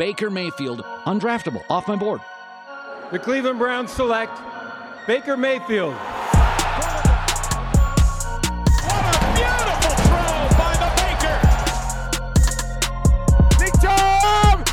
Baker 0.00 0.30
Mayfield, 0.30 0.80
undraftable, 1.04 1.62
off 1.68 1.86
my 1.86 1.94
board. 1.94 2.22
The 3.12 3.18
Cleveland 3.18 3.58
Browns 3.58 3.92
select 3.92 4.32
Baker 5.06 5.36
Mayfield. 5.36 5.92
What 5.92 6.14
a 9.04 9.18
beautiful 9.36 9.94
throw 10.06 10.48
by 10.56 10.72
the 10.80 10.88
Baker. 10.96 11.36
Big 13.58 13.74
Jam! 13.82 14.64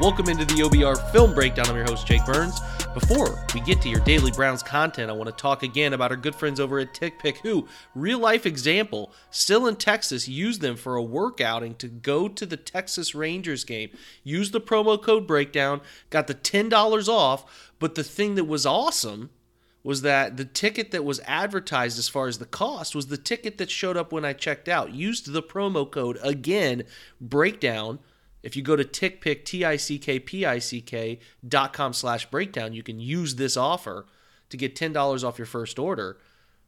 Welcome 0.00 0.28
into 0.28 0.44
the 0.44 0.62
OBR 0.62 1.10
Film 1.10 1.34
Breakdown. 1.34 1.66
I'm 1.66 1.74
your 1.74 1.84
host, 1.84 2.06
Jake 2.06 2.24
Burns. 2.24 2.60
Before 2.92 3.38
we 3.54 3.60
get 3.60 3.80
to 3.82 3.88
your 3.88 4.00
daily 4.00 4.32
Browns 4.32 4.64
content, 4.64 5.10
I 5.10 5.12
want 5.12 5.28
to 5.28 5.36
talk 5.40 5.62
again 5.62 5.92
about 5.92 6.10
our 6.10 6.16
good 6.16 6.34
friends 6.34 6.58
over 6.58 6.80
at 6.80 6.92
TickPick, 6.92 7.36
who, 7.36 7.68
real 7.94 8.18
life 8.18 8.44
example, 8.44 9.12
still 9.30 9.68
in 9.68 9.76
Texas, 9.76 10.26
used 10.26 10.60
them 10.60 10.74
for 10.74 10.96
a 10.96 11.02
work 11.02 11.40
outing 11.40 11.76
to 11.76 11.86
go 11.86 12.26
to 12.26 12.44
the 12.44 12.56
Texas 12.56 13.14
Rangers 13.14 13.62
game. 13.62 13.90
Use 14.24 14.50
the 14.50 14.60
promo 14.60 15.00
code 15.00 15.24
Breakdown, 15.24 15.82
got 16.10 16.26
the 16.26 16.34
$10 16.34 17.06
off, 17.06 17.70
but 17.78 17.94
the 17.94 18.02
thing 18.02 18.34
that 18.34 18.46
was 18.46 18.66
awesome 18.66 19.30
was 19.84 20.02
that 20.02 20.36
the 20.36 20.44
ticket 20.44 20.90
that 20.90 21.04
was 21.04 21.20
advertised 21.26 21.96
as 21.96 22.08
far 22.08 22.26
as 22.26 22.38
the 22.38 22.44
cost 22.44 22.96
was 22.96 23.06
the 23.06 23.16
ticket 23.16 23.56
that 23.58 23.70
showed 23.70 23.96
up 23.96 24.10
when 24.10 24.24
I 24.24 24.32
checked 24.32 24.68
out. 24.68 24.92
Used 24.92 25.32
the 25.32 25.42
promo 25.44 25.88
code 25.88 26.18
again, 26.24 26.82
Breakdown 27.20 28.00
if 28.42 28.56
you 28.56 28.62
go 28.62 28.76
to 28.76 28.84
tickpick, 28.84 29.44
T-I-C-K-P-I-C-K 29.44 31.18
dot 31.46 31.72
com 31.72 31.92
slash 31.92 32.30
breakdown, 32.30 32.72
you 32.72 32.82
can 32.82 33.00
use 33.00 33.34
this 33.36 33.56
offer 33.56 34.06
to 34.48 34.56
get 34.56 34.74
$10 34.74 35.24
off 35.24 35.38
your 35.38 35.46
first 35.46 35.78
order. 35.78 36.18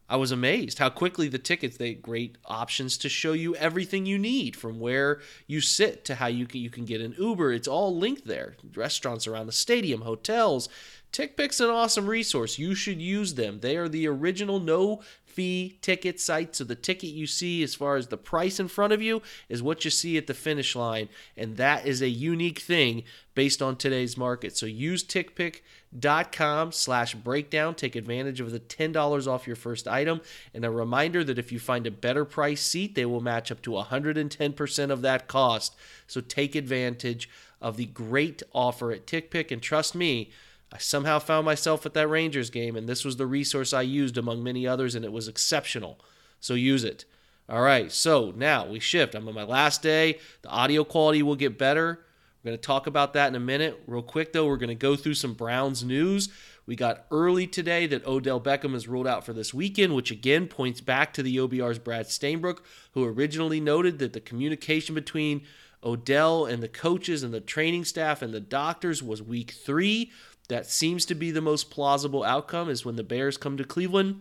I 0.09 0.17
was 0.17 0.31
amazed 0.31 0.79
how 0.79 0.91
quickly 0.91 1.29
the 1.29 1.39
tickets, 1.39 1.79
they 1.79 1.95
great 1.95 2.37
options 2.45 2.99
to 2.99 3.09
show 3.09 3.33
you 3.33 3.57
everything 3.57 4.05
you 4.05 4.19
need 4.19 4.57
from 4.57 4.79
where 4.79 5.21
you 5.47 5.63
sit 5.63 6.05
to 6.05 6.17
how 6.17 6.27
you 6.27 6.47
can, 6.47 6.61
you 6.61 6.69
can 6.69 6.85
get 6.85 7.01
an 7.01 7.15
Uber. 7.19 7.53
It's 7.53 7.69
all 7.69 7.97
linked 7.97 8.27
there. 8.27 8.57
Restaurants 8.75 9.27
around 9.27 9.47
the 9.47 9.53
stadium, 9.53 10.03
hotels. 10.03 10.69
TickPick's 11.13 11.61
an 11.61 11.71
awesome 11.71 12.07
resource. 12.07 12.59
You 12.59 12.75
should 12.75 13.01
use 13.01 13.35
them. 13.35 13.61
They 13.61 13.77
are 13.77 13.89
the 13.89 14.07
original 14.07 14.61
no 14.61 15.01
fee 15.33 15.79
ticket 15.81 16.21
site. 16.21 16.55
So 16.55 16.65
the 16.65 16.75
ticket 16.75 17.11
you 17.11 17.27
see 17.27 17.63
as 17.63 17.75
far 17.75 17.97
as 17.97 18.09
the 18.09 18.17
price 18.17 18.61
in 18.61 18.69
front 18.69 18.93
of 18.93 19.01
you 19.01 19.23
is 19.49 19.63
what 19.63 19.85
you 19.85 19.91
see 19.91 20.17
at 20.17 20.27
the 20.27 20.35
finish 20.35 20.77
line. 20.77 21.09
And 21.37 21.57
that 21.57 21.87
is 21.87 22.03
a 22.03 22.09
unique 22.09 22.59
thing 22.59 23.05
based 23.35 23.63
on 23.63 23.77
today's 23.77 24.17
market. 24.17 24.57
So 24.57 24.67
use 24.67 25.03
tickpick.com 25.03 26.73
slash 26.73 27.15
breakdown. 27.15 27.75
Take 27.75 27.97
advantage 27.97 28.41
of 28.41 28.51
the 28.51 28.61
$10 28.61 29.27
off 29.27 29.47
your 29.47 29.57
first 29.57 29.89
item. 29.89 30.21
And 30.53 30.65
a 30.65 30.71
reminder 30.71 31.25
that 31.25 31.39
if 31.39 31.51
you 31.51 31.59
find 31.59 31.87
a 31.87 31.91
better 31.91 32.25
price 32.25 32.61
seat, 32.61 32.95
they 32.95 33.07
will 33.07 33.21
match 33.21 33.51
up 33.51 33.63
to 33.63 33.71
110% 33.71 34.91
of 34.91 35.03
that 35.03 35.29
cost. 35.29 35.75
So 36.07 36.21
take 36.21 36.55
advantage 36.55 37.29
of 37.61 37.77
the 37.77 37.87
great 37.87 38.43
offer 38.53 38.93
at 38.93 39.07
TickPick. 39.07 39.51
And 39.51 39.63
trust 39.63 39.95
me, 39.95 40.31
I 40.73 40.79
somehow 40.79 41.19
found 41.19 41.45
myself 41.45 41.85
at 41.85 41.95
that 41.95 42.09
Rangers 42.09 42.49
game, 42.49 42.77
and 42.77 42.89
this 42.89 43.05
was 43.05 43.17
the 43.17 43.27
resource 43.27 43.73
I 43.73 43.83
used 43.83 44.17
among 44.17 44.43
many 44.43 44.67
others, 44.67 44.95
and 44.95 45.05
it 45.05 45.13
was 45.13 45.29
exceptional. 45.29 46.01
So 46.41 46.55
use 46.55 46.83
it. 46.83 47.05
All 47.49 47.61
right, 47.61 47.93
so 47.93 48.33
now 48.35 48.67
we 48.67 48.81
shift. 48.81 49.15
I'm 49.15 49.29
on 49.29 49.35
my 49.35 49.43
last 49.43 49.83
day. 49.83 50.19
The 50.41 50.49
audio 50.49 50.85
quality 50.85 51.23
will 51.23 51.37
get 51.37 51.59
better. 51.59 52.07
We're 52.43 52.51
going 52.51 52.59
to 52.59 52.67
talk 52.67 52.87
about 52.87 53.13
that 53.13 53.29
in 53.29 53.35
a 53.35 53.41
minute. 53.41 53.83
Real 53.87 54.03
quick, 54.03 54.33
though, 54.33 54.47
we're 54.47 54.57
going 54.57 54.69
to 54.69 54.75
go 54.75 54.97
through 54.97 55.15
some 55.15 55.35
Browns 55.35 55.85
news. 55.85 56.31
We 56.65 56.75
got 56.75 57.07
early 57.11 57.47
today 57.47 57.87
that 57.89 58.07
Odell 58.07 58.41
Beckham 58.41 58.75
is 58.75 58.89
ruled 58.89 59.07
out 59.07 59.27
for 59.27 59.33
this 59.33 59.53
weekend, 59.53 59.95
which 59.95 60.11
again 60.11 60.47
points 60.47 60.81
back 60.81 61.13
to 61.15 61.23
the 61.23 61.37
OBR's 61.37 61.79
Brad 61.79 62.07
Stainbrook, 62.07 62.59
who 62.93 63.05
originally 63.05 63.61
noted 63.61 63.99
that 63.99 64.13
the 64.13 64.21
communication 64.21 64.95
between 64.95 65.43
Odell 65.85 66.47
and 66.47 66.63
the 66.63 66.69
coaches 66.69 67.23
and 67.23 67.35
the 67.35 67.41
training 67.41 67.85
staff 67.85 68.23
and 68.23 68.33
the 68.33 68.41
doctors 68.41 69.03
was 69.03 69.21
week 69.21 69.51
three. 69.51 70.13
That 70.53 70.67
seems 70.67 71.07
to 71.07 71.15
be 71.15 71.31
the 71.31 71.41
most 71.41 71.71
plausible 71.71 72.23
outcome 72.23 72.69
is 72.69 72.85
when 72.85 72.97
the 72.97 73.03
Bears 73.03 73.39
come 73.39 73.57
to 73.57 73.65
Cleveland. 73.65 74.21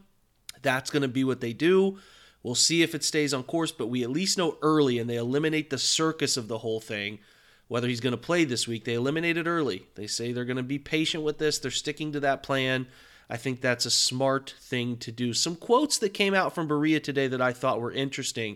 That's 0.61 0.89
going 0.89 1.01
to 1.01 1.09
be 1.09 1.25
what 1.25 1.41
they 1.41 1.51
do. 1.51 1.99
We'll 2.41 2.55
see 2.55 2.83
if 2.83 2.95
it 2.95 3.03
stays 3.03 3.33
on 3.33 3.43
course, 3.43 3.73
but 3.73 3.87
we 3.87 4.01
at 4.01 4.09
least 4.09 4.37
know 4.37 4.57
early 4.61 4.97
and 4.97 5.09
they 5.09 5.17
eliminate 5.17 5.69
the 5.69 5.77
circus 5.77 6.37
of 6.37 6.47
the 6.47 6.59
whole 6.59 6.79
thing. 6.79 7.19
Whether 7.67 7.89
he's 7.89 7.99
going 7.99 8.11
to 8.11 8.17
play 8.17 8.45
this 8.45 8.65
week, 8.65 8.85
they 8.85 8.93
eliminate 8.93 9.35
it 9.35 9.45
early. 9.45 9.87
They 9.95 10.07
say 10.07 10.31
they're 10.31 10.45
going 10.45 10.55
to 10.55 10.63
be 10.63 10.79
patient 10.79 11.25
with 11.25 11.37
this, 11.37 11.59
they're 11.59 11.69
sticking 11.69 12.13
to 12.13 12.21
that 12.21 12.43
plan. 12.43 12.87
I 13.29 13.35
think 13.35 13.59
that's 13.59 13.85
a 13.85 13.91
smart 13.91 14.55
thing 14.57 14.95
to 14.99 15.11
do. 15.11 15.33
Some 15.33 15.57
quotes 15.57 15.97
that 15.97 16.13
came 16.13 16.33
out 16.33 16.55
from 16.55 16.65
Berea 16.65 17.01
today 17.01 17.27
that 17.27 17.41
I 17.41 17.51
thought 17.51 17.81
were 17.81 17.91
interesting. 17.91 18.55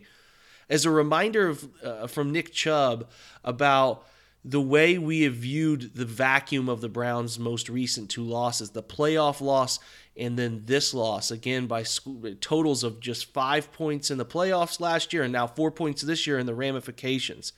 As 0.70 0.86
a 0.86 0.92
reminder 0.92 1.50
of, 1.50 1.70
uh, 1.84 2.08
from 2.08 2.32
Nick 2.32 2.54
Chubb 2.54 3.10
about 3.44 4.08
the 4.48 4.62
way 4.62 5.00
we 5.00 5.22
have 5.24 5.34
viewed 5.34 5.96
the 5.96 6.06
vacuum 6.06 6.70
of 6.70 6.80
the 6.80 6.88
Browns' 6.88 7.40
most 7.40 7.68
recent 7.68 8.12
two 8.12 8.24
losses, 8.24 8.70
the 8.70 8.84
playoff 8.84 9.42
loss 9.42 9.80
and 10.16 10.38
then 10.38 10.62
this 10.66 10.94
loss, 10.94 11.32
again 11.32 11.66
by 11.66 11.84
totals 12.40 12.84
of 12.84 13.00
just 13.00 13.34
five 13.34 13.74
points 13.74 14.12
in 14.12 14.20
the 14.20 14.26
playoffs 14.26 14.80
last 14.80 15.12
year 15.12 15.24
and 15.24 15.34
now 15.34 15.48
four 15.48 15.72
points 15.72 16.04
this 16.04 16.28
year 16.28 16.38
in 16.38 16.46
the 16.46 16.54
ramifications, 16.54 17.54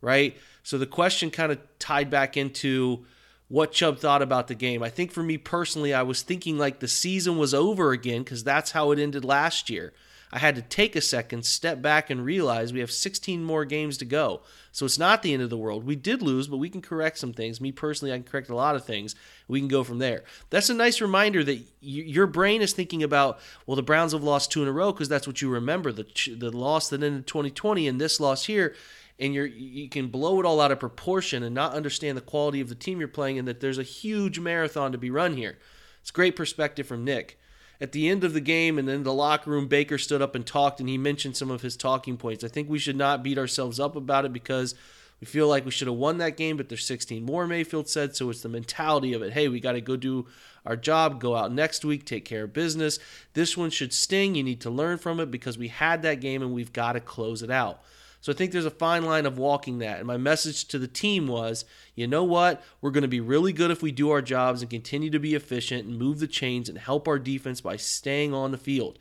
right? 0.00 0.36
So 0.64 0.78
the 0.78 0.86
question 0.86 1.30
kind 1.30 1.52
of 1.52 1.60
tied 1.78 2.10
back 2.10 2.36
into 2.36 3.06
what 3.46 3.70
Chubb 3.70 4.00
thought 4.00 4.20
about 4.20 4.48
the 4.48 4.56
game. 4.56 4.82
I 4.82 4.90
think 4.90 5.12
for 5.12 5.22
me 5.22 5.38
personally, 5.38 5.94
I 5.94 6.02
was 6.02 6.22
thinking 6.22 6.58
like 6.58 6.80
the 6.80 6.88
season 6.88 7.38
was 7.38 7.54
over 7.54 7.92
again 7.92 8.24
because 8.24 8.42
that's 8.42 8.72
how 8.72 8.90
it 8.90 8.98
ended 8.98 9.24
last 9.24 9.70
year. 9.70 9.92
I 10.32 10.40
had 10.40 10.56
to 10.56 10.62
take 10.62 10.96
a 10.96 11.00
second, 11.00 11.44
step 11.46 11.80
back, 11.80 12.10
and 12.10 12.24
realize 12.24 12.72
we 12.72 12.80
have 12.80 12.90
16 12.90 13.44
more 13.44 13.64
games 13.64 13.96
to 13.98 14.04
go. 14.04 14.42
So 14.72 14.84
it's 14.84 14.98
not 14.98 15.22
the 15.22 15.32
end 15.32 15.42
of 15.42 15.50
the 15.50 15.56
world. 15.56 15.86
We 15.86 15.94
did 15.94 16.20
lose, 16.20 16.48
but 16.48 16.56
we 16.56 16.68
can 16.68 16.82
correct 16.82 17.18
some 17.18 17.32
things. 17.32 17.60
Me 17.60 17.70
personally, 17.70 18.12
I 18.12 18.16
can 18.16 18.24
correct 18.24 18.50
a 18.50 18.54
lot 18.54 18.74
of 18.74 18.84
things. 18.84 19.14
We 19.46 19.60
can 19.60 19.68
go 19.68 19.84
from 19.84 19.98
there. 19.98 20.24
That's 20.50 20.68
a 20.68 20.74
nice 20.74 21.00
reminder 21.00 21.44
that 21.44 21.62
your 21.80 22.26
brain 22.26 22.60
is 22.60 22.72
thinking 22.72 23.04
about, 23.04 23.38
well, 23.66 23.76
the 23.76 23.82
Browns 23.82 24.12
have 24.12 24.24
lost 24.24 24.50
two 24.50 24.62
in 24.62 24.68
a 24.68 24.72
row 24.72 24.92
because 24.92 25.08
that's 25.08 25.28
what 25.28 25.40
you 25.40 25.48
remember 25.48 25.92
the, 25.92 26.06
the 26.36 26.50
loss 26.50 26.88
that 26.88 27.02
ended 27.02 27.26
2020 27.28 27.86
and 27.86 28.00
this 28.00 28.18
loss 28.18 28.46
here. 28.46 28.74
And 29.18 29.32
you're, 29.32 29.46
you 29.46 29.88
can 29.88 30.08
blow 30.08 30.40
it 30.40 30.44
all 30.44 30.60
out 30.60 30.72
of 30.72 30.80
proportion 30.80 31.44
and 31.44 31.54
not 31.54 31.72
understand 31.72 32.18
the 32.18 32.22
quality 32.22 32.60
of 32.60 32.68
the 32.68 32.74
team 32.74 32.98
you're 32.98 33.08
playing 33.08 33.38
and 33.38 33.46
that 33.46 33.60
there's 33.60 33.78
a 33.78 33.84
huge 33.84 34.40
marathon 34.40 34.92
to 34.92 34.98
be 34.98 35.08
run 35.08 35.36
here. 35.36 35.56
It's 36.02 36.10
great 36.10 36.36
perspective 36.36 36.86
from 36.86 37.04
Nick 37.04 37.38
at 37.80 37.92
the 37.92 38.08
end 38.08 38.24
of 38.24 38.32
the 38.32 38.40
game 38.40 38.78
and 38.78 38.88
then 38.88 39.02
the 39.02 39.12
locker 39.12 39.50
room, 39.50 39.68
Baker 39.68 39.98
stood 39.98 40.22
up 40.22 40.34
and 40.34 40.46
talked, 40.46 40.80
and 40.80 40.88
he 40.88 40.98
mentioned 40.98 41.36
some 41.36 41.50
of 41.50 41.62
his 41.62 41.76
talking 41.76 42.16
points. 42.16 42.44
I 42.44 42.48
think 42.48 42.68
we 42.68 42.78
should 42.78 42.96
not 42.96 43.22
beat 43.22 43.38
ourselves 43.38 43.78
up 43.78 43.96
about 43.96 44.24
it 44.24 44.32
because 44.32 44.74
we 45.20 45.26
feel 45.26 45.48
like 45.48 45.64
we 45.64 45.70
should 45.70 45.88
have 45.88 45.96
won 45.96 46.18
that 46.18 46.36
game, 46.36 46.56
but 46.56 46.68
there's 46.68 46.84
16 46.84 47.24
more, 47.24 47.46
Mayfield 47.46 47.88
said. 47.88 48.14
So 48.14 48.28
it's 48.30 48.42
the 48.42 48.48
mentality 48.48 49.12
of 49.12 49.22
it 49.22 49.32
hey, 49.32 49.48
we 49.48 49.60
got 49.60 49.72
to 49.72 49.80
go 49.80 49.96
do 49.96 50.26
our 50.64 50.76
job, 50.76 51.20
go 51.20 51.36
out 51.36 51.52
next 51.52 51.84
week, 51.84 52.04
take 52.04 52.24
care 52.24 52.44
of 52.44 52.52
business. 52.52 52.98
This 53.34 53.56
one 53.56 53.70
should 53.70 53.92
sting. 53.92 54.34
You 54.34 54.42
need 54.42 54.60
to 54.62 54.70
learn 54.70 54.98
from 54.98 55.20
it 55.20 55.30
because 55.30 55.56
we 55.56 55.68
had 55.68 56.02
that 56.02 56.20
game 56.20 56.42
and 56.42 56.52
we've 56.52 56.72
got 56.72 56.92
to 56.92 57.00
close 57.00 57.42
it 57.42 57.50
out. 57.50 57.82
So 58.20 58.32
I 58.32 58.34
think 58.34 58.52
there's 58.52 58.64
a 58.64 58.70
fine 58.70 59.04
line 59.04 59.26
of 59.26 59.38
walking 59.38 59.78
that. 59.78 59.98
And 59.98 60.06
my 60.06 60.16
message 60.16 60.66
to 60.68 60.78
the 60.78 60.88
team 60.88 61.28
was, 61.28 61.64
you 61.94 62.06
know 62.06 62.24
what? 62.24 62.62
We're 62.80 62.90
going 62.90 63.02
to 63.02 63.08
be 63.08 63.20
really 63.20 63.52
good 63.52 63.70
if 63.70 63.82
we 63.82 63.92
do 63.92 64.10
our 64.10 64.22
jobs 64.22 64.62
and 64.62 64.70
continue 64.70 65.10
to 65.10 65.18
be 65.18 65.34
efficient 65.34 65.86
and 65.86 65.98
move 65.98 66.18
the 66.18 66.26
chains 66.26 66.68
and 66.68 66.78
help 66.78 67.06
our 67.06 67.18
defense 67.18 67.60
by 67.60 67.76
staying 67.76 68.34
on 68.34 68.50
the 68.50 68.58
field. 68.58 68.98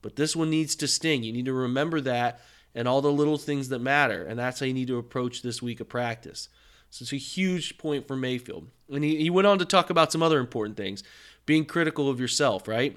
But 0.00 0.16
this 0.16 0.36
one 0.36 0.50
needs 0.50 0.76
to 0.76 0.88
sting. 0.88 1.24
You 1.24 1.32
need 1.32 1.46
to 1.46 1.52
remember 1.52 2.00
that 2.02 2.40
and 2.74 2.86
all 2.86 3.00
the 3.00 3.10
little 3.10 3.38
things 3.38 3.68
that 3.70 3.80
matter. 3.80 4.24
And 4.24 4.38
that's 4.38 4.60
how 4.60 4.66
you 4.66 4.74
need 4.74 4.88
to 4.88 4.98
approach 4.98 5.42
this 5.42 5.60
week 5.60 5.80
of 5.80 5.88
practice. 5.88 6.48
So 6.90 7.02
it's 7.02 7.12
a 7.12 7.16
huge 7.16 7.78
point 7.78 8.06
for 8.06 8.16
Mayfield. 8.16 8.68
And 8.90 9.04
he, 9.04 9.16
he 9.16 9.30
went 9.30 9.46
on 9.46 9.58
to 9.58 9.64
talk 9.64 9.90
about 9.90 10.12
some 10.12 10.22
other 10.22 10.38
important 10.38 10.76
things 10.76 11.02
being 11.46 11.64
critical 11.64 12.08
of 12.08 12.20
yourself, 12.20 12.68
right? 12.68 12.96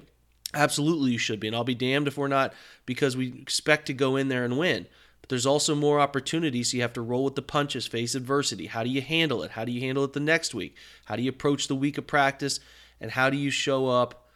Absolutely, 0.54 1.12
you 1.12 1.18
should 1.18 1.40
be. 1.40 1.46
And 1.46 1.56
I'll 1.56 1.64
be 1.64 1.74
damned 1.74 2.06
if 2.06 2.18
we're 2.18 2.28
not 2.28 2.52
because 2.84 3.16
we 3.16 3.28
expect 3.40 3.86
to 3.86 3.94
go 3.94 4.16
in 4.16 4.28
there 4.28 4.44
and 4.44 4.58
win. 4.58 4.86
There's 5.32 5.46
also 5.46 5.74
more 5.74 5.98
opportunities. 5.98 6.70
So 6.70 6.76
you 6.76 6.82
have 6.82 6.92
to 6.92 7.00
roll 7.00 7.24
with 7.24 7.36
the 7.36 7.40
punches, 7.40 7.86
face 7.86 8.14
adversity. 8.14 8.66
How 8.66 8.84
do 8.84 8.90
you 8.90 9.00
handle 9.00 9.42
it? 9.42 9.52
How 9.52 9.64
do 9.64 9.72
you 9.72 9.80
handle 9.80 10.04
it 10.04 10.12
the 10.12 10.20
next 10.20 10.54
week? 10.54 10.76
How 11.06 11.16
do 11.16 11.22
you 11.22 11.30
approach 11.30 11.68
the 11.68 11.74
week 11.74 11.96
of 11.96 12.06
practice? 12.06 12.60
And 13.00 13.12
how 13.12 13.30
do 13.30 13.38
you 13.38 13.48
show 13.48 13.88
up? 13.88 14.28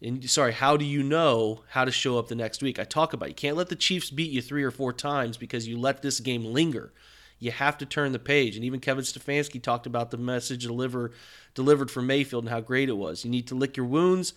And 0.00 0.30
sorry, 0.30 0.54
how 0.54 0.78
do 0.78 0.86
you 0.86 1.02
know 1.02 1.64
how 1.68 1.84
to 1.84 1.90
show 1.92 2.18
up 2.18 2.28
the 2.28 2.34
next 2.34 2.62
week? 2.62 2.78
I 2.78 2.84
talk 2.84 3.12
about 3.12 3.28
you 3.28 3.34
can't 3.34 3.58
let 3.58 3.68
the 3.68 3.76
Chiefs 3.76 4.08
beat 4.08 4.30
you 4.30 4.40
three 4.40 4.64
or 4.64 4.70
four 4.70 4.90
times 4.90 5.36
because 5.36 5.68
you 5.68 5.78
let 5.78 6.00
this 6.00 6.18
game 6.18 6.46
linger. 6.46 6.94
You 7.38 7.50
have 7.50 7.76
to 7.76 7.84
turn 7.84 8.12
the 8.12 8.18
page. 8.18 8.56
And 8.56 8.64
even 8.64 8.80
Kevin 8.80 9.04
Stefanski 9.04 9.62
talked 9.62 9.84
about 9.84 10.10
the 10.10 10.16
message 10.16 10.62
deliver, 10.62 11.12
delivered 11.52 11.90
from 11.90 12.06
Mayfield 12.06 12.44
and 12.44 12.50
how 12.50 12.62
great 12.62 12.88
it 12.88 12.96
was. 12.96 13.22
You 13.22 13.30
need 13.30 13.48
to 13.48 13.54
lick 13.54 13.76
your 13.76 13.84
wounds 13.84 14.32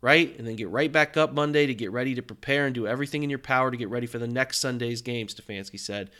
right? 0.00 0.36
And 0.38 0.46
then 0.46 0.56
get 0.56 0.68
right 0.68 0.90
back 0.90 1.16
up 1.16 1.32
Monday 1.32 1.66
to 1.66 1.74
get 1.74 1.92
ready 1.92 2.14
to 2.14 2.22
prepare 2.22 2.66
and 2.66 2.74
do 2.74 2.86
everything 2.86 3.22
in 3.22 3.30
your 3.30 3.38
power 3.38 3.70
to 3.70 3.76
get 3.76 3.88
ready 3.88 4.06
for 4.06 4.18
the 4.18 4.28
next 4.28 4.60
Sunday's 4.60 5.02
game, 5.02 5.26
Stefanski 5.26 5.80
said. 5.80 6.10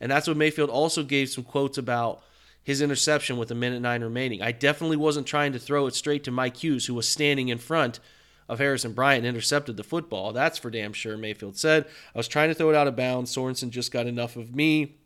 And 0.00 0.10
that's 0.10 0.28
what 0.28 0.36
Mayfield 0.36 0.70
also 0.70 1.02
gave 1.02 1.28
some 1.28 1.44
quotes 1.44 1.78
about 1.78 2.22
his 2.62 2.82
interception 2.82 3.36
with 3.36 3.50
a 3.50 3.54
minute 3.54 3.80
nine 3.80 4.02
remaining. 4.02 4.42
I 4.42 4.52
definitely 4.52 4.96
wasn't 4.96 5.26
trying 5.26 5.52
to 5.52 5.58
throw 5.58 5.86
it 5.86 5.94
straight 5.94 6.24
to 6.24 6.30
Mike 6.30 6.56
Hughes, 6.56 6.86
who 6.86 6.94
was 6.94 7.08
standing 7.08 7.48
in 7.48 7.58
front 7.58 8.00
of 8.48 8.58
Harrison 8.58 8.92
Bryant 8.92 9.24
intercepted 9.24 9.76
the 9.76 9.84
football. 9.84 10.32
That's 10.32 10.58
for 10.58 10.70
damn 10.70 10.92
sure, 10.92 11.16
Mayfield 11.16 11.56
said. 11.56 11.86
I 12.14 12.18
was 12.18 12.28
trying 12.28 12.48
to 12.48 12.54
throw 12.54 12.70
it 12.70 12.76
out 12.76 12.86
of 12.86 12.96
bounds. 12.96 13.34
Sorensen 13.34 13.70
just 13.70 13.92
got 13.92 14.06
enough 14.06 14.36
of 14.36 14.54
me 14.54 14.96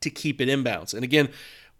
to 0.00 0.10
keep 0.10 0.40
it 0.40 0.48
inbounds. 0.48 0.94
And 0.94 1.04
again, 1.04 1.28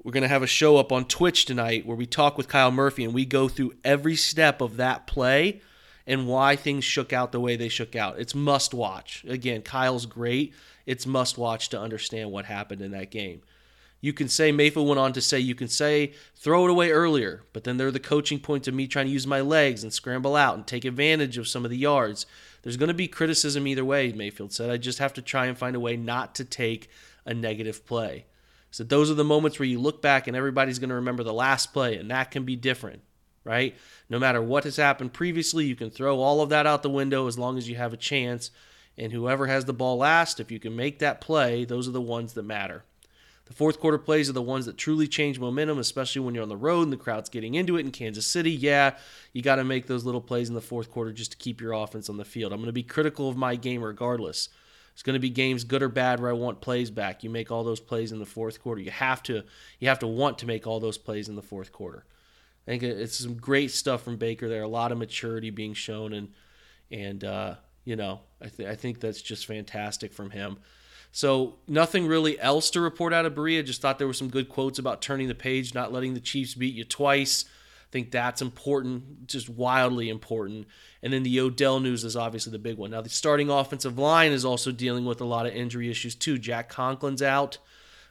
we're 0.02 0.12
going 0.12 0.22
to 0.22 0.28
have 0.28 0.42
a 0.42 0.48
show 0.48 0.76
up 0.76 0.92
on 0.92 1.04
Twitch 1.04 1.44
tonight 1.44 1.86
where 1.86 1.96
we 1.96 2.06
talk 2.06 2.36
with 2.36 2.48
Kyle 2.48 2.70
Murphy 2.70 3.04
and 3.04 3.14
we 3.14 3.24
go 3.24 3.48
through 3.48 3.74
every 3.84 4.16
step 4.16 4.60
of 4.60 4.76
that 4.78 5.06
play 5.06 5.60
and 6.06 6.26
why 6.26 6.56
things 6.56 6.84
shook 6.84 7.12
out 7.12 7.32
the 7.32 7.40
way 7.40 7.56
they 7.56 7.68
shook 7.68 7.94
out. 7.94 8.18
It's 8.18 8.34
must 8.34 8.74
watch. 8.74 9.24
Again, 9.28 9.62
Kyle's 9.62 10.06
great. 10.06 10.54
It's 10.86 11.06
must 11.06 11.38
watch 11.38 11.68
to 11.70 11.80
understand 11.80 12.30
what 12.30 12.44
happened 12.46 12.82
in 12.82 12.90
that 12.92 13.10
game. 13.10 13.42
You 14.00 14.12
can 14.12 14.28
say, 14.28 14.50
Mayfield 14.50 14.88
went 14.88 14.98
on 14.98 15.12
to 15.12 15.20
say, 15.20 15.38
you 15.38 15.54
can 15.54 15.68
say, 15.68 16.12
throw 16.34 16.64
it 16.64 16.70
away 16.70 16.90
earlier, 16.90 17.44
but 17.52 17.62
then 17.62 17.76
there 17.76 17.86
are 17.86 17.92
the 17.92 18.00
coaching 18.00 18.40
points 18.40 18.66
of 18.66 18.74
me 18.74 18.88
trying 18.88 19.06
to 19.06 19.12
use 19.12 19.28
my 19.28 19.40
legs 19.40 19.84
and 19.84 19.92
scramble 19.92 20.34
out 20.34 20.56
and 20.56 20.66
take 20.66 20.84
advantage 20.84 21.38
of 21.38 21.46
some 21.46 21.64
of 21.64 21.70
the 21.70 21.76
yards. 21.76 22.26
There's 22.62 22.76
going 22.76 22.88
to 22.88 22.94
be 22.94 23.06
criticism 23.06 23.64
either 23.68 23.84
way, 23.84 24.10
Mayfield 24.10 24.52
said. 24.52 24.70
I 24.70 24.76
just 24.76 24.98
have 24.98 25.14
to 25.14 25.22
try 25.22 25.46
and 25.46 25.56
find 25.56 25.76
a 25.76 25.80
way 25.80 25.96
not 25.96 26.34
to 26.34 26.44
take 26.44 26.90
a 27.24 27.32
negative 27.32 27.86
play. 27.86 28.26
So 28.72 28.82
those 28.82 29.08
are 29.08 29.14
the 29.14 29.22
moments 29.22 29.60
where 29.60 29.68
you 29.68 29.78
look 29.78 30.02
back 30.02 30.26
and 30.26 30.36
everybody's 30.36 30.80
going 30.80 30.88
to 30.88 30.96
remember 30.96 31.22
the 31.22 31.32
last 31.32 31.72
play, 31.72 31.96
and 31.96 32.10
that 32.10 32.32
can 32.32 32.44
be 32.44 32.56
different, 32.56 33.02
right? 33.44 33.76
No 34.08 34.18
matter 34.18 34.42
what 34.42 34.64
has 34.64 34.76
happened 34.76 35.12
previously, 35.12 35.64
you 35.64 35.76
can 35.76 35.90
throw 35.90 36.20
all 36.20 36.40
of 36.40 36.48
that 36.50 36.66
out 36.66 36.82
the 36.82 36.90
window 36.90 37.26
as 37.26 37.38
long 37.38 37.58
as 37.58 37.68
you 37.68 37.76
have 37.76 37.92
a 37.92 37.98
chance. 37.98 38.50
And 38.98 39.12
whoever 39.12 39.46
has 39.46 39.64
the 39.64 39.72
ball 39.72 39.96
last, 39.96 40.38
if 40.38 40.50
you 40.50 40.58
can 40.58 40.76
make 40.76 40.98
that 40.98 41.20
play, 41.20 41.64
those 41.64 41.88
are 41.88 41.92
the 41.92 42.00
ones 42.00 42.34
that 42.34 42.42
matter. 42.42 42.84
The 43.46 43.54
fourth 43.54 43.80
quarter 43.80 43.98
plays 43.98 44.30
are 44.30 44.34
the 44.34 44.40
ones 44.40 44.66
that 44.66 44.78
truly 44.78 45.08
change 45.08 45.38
momentum, 45.38 45.78
especially 45.78 46.20
when 46.20 46.34
you're 46.34 46.42
on 46.42 46.48
the 46.48 46.56
road 46.56 46.84
and 46.84 46.92
the 46.92 46.96
crowd's 46.96 47.28
getting 47.28 47.54
into 47.54 47.76
it 47.76 47.84
in 47.84 47.90
Kansas 47.90 48.26
City. 48.26 48.52
Yeah, 48.52 48.94
you 49.32 49.42
got 49.42 49.56
to 49.56 49.64
make 49.64 49.86
those 49.86 50.04
little 50.04 50.20
plays 50.20 50.48
in 50.48 50.54
the 50.54 50.60
fourth 50.60 50.90
quarter 50.90 51.12
just 51.12 51.32
to 51.32 51.36
keep 51.36 51.60
your 51.60 51.72
offense 51.72 52.08
on 52.08 52.16
the 52.16 52.24
field. 52.24 52.52
I'm 52.52 52.60
going 52.60 52.66
to 52.66 52.72
be 52.72 52.82
critical 52.82 53.28
of 53.28 53.36
my 53.36 53.56
game 53.56 53.82
regardless. 53.82 54.48
It's 54.92 55.02
going 55.02 55.14
to 55.14 55.20
be 55.20 55.30
games 55.30 55.64
good 55.64 55.82
or 55.82 55.88
bad 55.88 56.20
where 56.20 56.30
I 56.30 56.34
want 56.34 56.60
plays 56.60 56.90
back. 56.90 57.24
You 57.24 57.30
make 57.30 57.50
all 57.50 57.64
those 57.64 57.80
plays 57.80 58.12
in 58.12 58.18
the 58.18 58.26
fourth 58.26 58.62
quarter. 58.62 58.80
You 58.80 58.90
have 58.90 59.22
to 59.24 59.42
you 59.78 59.88
have 59.88 59.98
to 60.00 60.06
want 60.06 60.38
to 60.38 60.46
make 60.46 60.66
all 60.66 60.80
those 60.80 60.98
plays 60.98 61.28
in 61.28 61.36
the 61.36 61.42
fourth 61.42 61.72
quarter. 61.72 62.04
I 62.66 62.70
think 62.70 62.82
it's 62.82 63.18
some 63.18 63.34
great 63.34 63.70
stuff 63.70 64.02
from 64.02 64.16
Baker 64.16 64.48
there. 64.48 64.62
A 64.62 64.68
lot 64.68 64.92
of 64.92 64.98
maturity 64.98 65.50
being 65.50 65.74
shown 65.74 66.12
and 66.12 66.28
and 66.90 67.24
uh, 67.24 67.54
you 67.84 67.96
know 67.96 68.20
I, 68.40 68.48
th- 68.48 68.68
I 68.68 68.74
think 68.74 69.00
that's 69.00 69.22
just 69.22 69.46
fantastic 69.46 70.12
from 70.12 70.30
him. 70.30 70.58
So 71.12 71.56
nothing 71.68 72.06
really 72.06 72.40
else 72.40 72.70
to 72.70 72.80
report 72.80 73.12
out 73.12 73.26
of 73.26 73.34
Berea. 73.34 73.62
Just 73.62 73.82
thought 73.82 73.98
there 73.98 74.06
were 74.06 74.14
some 74.14 74.30
good 74.30 74.48
quotes 74.48 74.78
about 74.78 75.02
turning 75.02 75.28
the 75.28 75.34
page, 75.34 75.74
not 75.74 75.92
letting 75.92 76.14
the 76.14 76.20
Chiefs 76.20 76.54
beat 76.54 76.74
you 76.74 76.84
twice. 76.84 77.44
I 77.44 77.90
think 77.92 78.10
that's 78.10 78.40
important, 78.40 79.26
just 79.26 79.50
wildly 79.50 80.08
important. 80.08 80.66
And 81.02 81.12
then 81.12 81.22
the 81.22 81.38
Odell 81.40 81.80
news 81.80 82.04
is 82.04 82.16
obviously 82.16 82.52
the 82.52 82.58
big 82.58 82.78
one. 82.78 82.92
Now 82.92 83.02
the 83.02 83.10
starting 83.10 83.50
offensive 83.50 83.98
line 83.98 84.32
is 84.32 84.46
also 84.46 84.72
dealing 84.72 85.04
with 85.04 85.20
a 85.20 85.26
lot 85.26 85.44
of 85.44 85.54
injury 85.54 85.90
issues 85.90 86.14
too. 86.14 86.38
Jack 86.38 86.72
Conklin's 86.72 87.20
out 87.20 87.58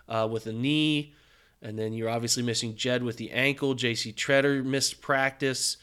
uh, 0.07 0.27
with 0.29 0.45
a 0.45 0.53
knee, 0.53 1.15
and 1.61 1.77
then 1.77 1.93
you're 1.93 2.09
obviously 2.09 2.43
missing 2.43 2.75
Jed 2.75 3.03
with 3.03 3.17
the 3.17 3.31
ankle. 3.31 3.73
J.C. 3.73 4.13
Tretter 4.13 4.63
missed 4.63 5.01
practice. 5.01 5.77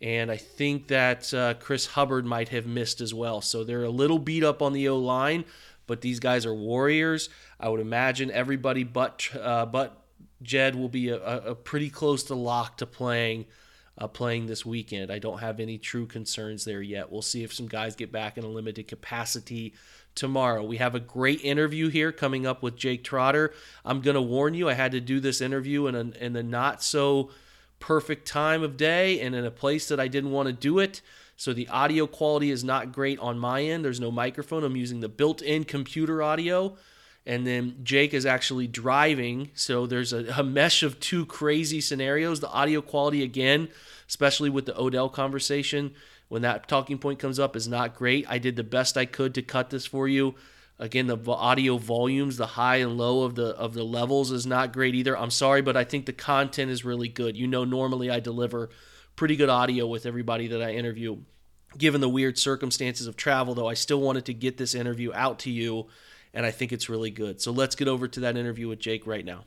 And 0.00 0.30
I 0.30 0.36
think 0.36 0.88
that 0.88 1.32
uh, 1.32 1.54
Chris 1.54 1.86
Hubbard 1.86 2.26
might 2.26 2.50
have 2.50 2.66
missed 2.66 3.00
as 3.00 3.14
well. 3.14 3.40
So 3.40 3.64
they're 3.64 3.84
a 3.84 3.90
little 3.90 4.18
beat 4.18 4.44
up 4.44 4.60
on 4.62 4.72
the 4.72 4.88
O 4.88 4.98
line, 4.98 5.44
but 5.86 6.02
these 6.02 6.20
guys 6.20 6.44
are 6.44 6.54
warriors. 6.54 7.28
I 7.58 7.70
would 7.70 7.80
imagine 7.80 8.30
everybody 8.30 8.84
but 8.84 9.28
uh, 9.34 9.66
but 9.66 10.02
Jed 10.42 10.76
will 10.76 10.90
be 10.90 11.08
a, 11.08 11.18
a, 11.22 11.54
pretty 11.54 11.88
close 11.88 12.24
to 12.24 12.34
lock 12.34 12.76
to 12.76 12.86
playing 12.86 13.46
uh, 13.96 14.06
playing 14.06 14.46
this 14.46 14.66
weekend. 14.66 15.10
I 15.10 15.18
don't 15.18 15.38
have 15.38 15.60
any 15.60 15.78
true 15.78 16.06
concerns 16.06 16.66
there 16.66 16.82
yet. 16.82 17.10
We'll 17.10 17.22
see 17.22 17.42
if 17.42 17.54
some 17.54 17.66
guys 17.66 17.96
get 17.96 18.12
back 18.12 18.36
in 18.36 18.44
a 18.44 18.48
limited 18.48 18.88
capacity 18.88 19.72
tomorrow. 20.16 20.64
We 20.64 20.78
have 20.78 20.94
a 20.94 21.00
great 21.00 21.44
interview 21.44 21.88
here 21.88 22.10
coming 22.10 22.46
up 22.46 22.62
with 22.62 22.76
Jake 22.76 23.04
Trotter. 23.04 23.52
I'm 23.84 24.00
going 24.00 24.14
to 24.16 24.22
warn 24.22 24.54
you, 24.54 24.68
I 24.68 24.74
had 24.74 24.92
to 24.92 25.00
do 25.00 25.20
this 25.20 25.40
interview 25.40 25.86
in 25.86 25.94
a, 25.94 26.24
in 26.24 26.34
a 26.34 26.42
not 26.42 26.82
so 26.82 27.30
perfect 27.78 28.26
time 28.26 28.62
of 28.62 28.76
day 28.76 29.20
and 29.20 29.34
in 29.34 29.44
a 29.44 29.50
place 29.50 29.88
that 29.88 30.00
I 30.00 30.08
didn't 30.08 30.30
want 30.32 30.48
to 30.48 30.52
do 30.52 30.78
it. 30.78 31.02
So 31.36 31.52
the 31.52 31.68
audio 31.68 32.06
quality 32.06 32.50
is 32.50 32.64
not 32.64 32.92
great 32.92 33.18
on 33.18 33.38
my 33.38 33.62
end. 33.62 33.84
There's 33.84 34.00
no 34.00 34.10
microphone. 34.10 34.64
I'm 34.64 34.76
using 34.76 35.00
the 35.00 35.08
built 35.08 35.42
in 35.42 35.64
computer 35.64 36.22
audio. 36.22 36.76
And 37.26 37.46
then 37.46 37.76
Jake 37.82 38.14
is 38.14 38.24
actually 38.24 38.68
driving. 38.68 39.50
So 39.54 39.86
there's 39.86 40.12
a, 40.12 40.24
a, 40.38 40.44
mesh 40.44 40.82
of 40.82 40.98
two 41.00 41.26
crazy 41.26 41.80
scenarios. 41.80 42.40
The 42.40 42.48
audio 42.48 42.80
quality, 42.80 43.22
again, 43.22 43.68
especially 44.08 44.48
with 44.48 44.64
the 44.64 44.80
Odell 44.80 45.08
conversation, 45.08 45.94
when 46.28 46.42
that 46.42 46.68
talking 46.68 46.98
point 46.98 47.18
comes 47.18 47.38
up, 47.38 47.56
is 47.56 47.68
not 47.68 47.94
great. 47.94 48.26
I 48.28 48.38
did 48.38 48.56
the 48.56 48.64
best 48.64 48.96
I 48.96 49.04
could 49.04 49.34
to 49.34 49.42
cut 49.42 49.70
this 49.70 49.86
for 49.86 50.08
you. 50.08 50.34
Again, 50.78 51.06
the 51.06 51.18
audio 51.26 51.78
volumes, 51.78 52.36
the 52.36 52.46
high 52.46 52.76
and 52.76 52.98
low 52.98 53.22
of 53.22 53.34
the 53.34 53.56
of 53.56 53.72
the 53.72 53.84
levels 53.84 54.30
is 54.30 54.46
not 54.46 54.74
great 54.74 54.94
either. 54.94 55.16
I'm 55.16 55.30
sorry, 55.30 55.62
but 55.62 55.76
I 55.76 55.84
think 55.84 56.04
the 56.04 56.12
content 56.12 56.70
is 56.70 56.84
really 56.84 57.08
good. 57.08 57.36
You 57.36 57.46
know, 57.46 57.64
normally 57.64 58.10
I 58.10 58.20
deliver 58.20 58.68
pretty 59.14 59.36
good 59.36 59.48
audio 59.48 59.86
with 59.86 60.04
everybody 60.04 60.48
that 60.48 60.60
I 60.60 60.72
interview. 60.72 61.18
Given 61.78 62.02
the 62.02 62.08
weird 62.08 62.38
circumstances 62.38 63.06
of 63.06 63.16
travel, 63.16 63.54
though, 63.54 63.68
I 63.68 63.74
still 63.74 64.00
wanted 64.00 64.26
to 64.26 64.34
get 64.34 64.58
this 64.58 64.74
interview 64.74 65.12
out 65.14 65.40
to 65.40 65.50
you, 65.50 65.86
and 66.34 66.44
I 66.44 66.50
think 66.50 66.72
it's 66.72 66.88
really 66.90 67.10
good. 67.10 67.40
So 67.40 67.52
let's 67.52 67.74
get 67.74 67.88
over 67.88 68.06
to 68.08 68.20
that 68.20 68.36
interview 68.36 68.68
with 68.68 68.78
Jake 68.78 69.06
right 69.06 69.24
now. 69.24 69.44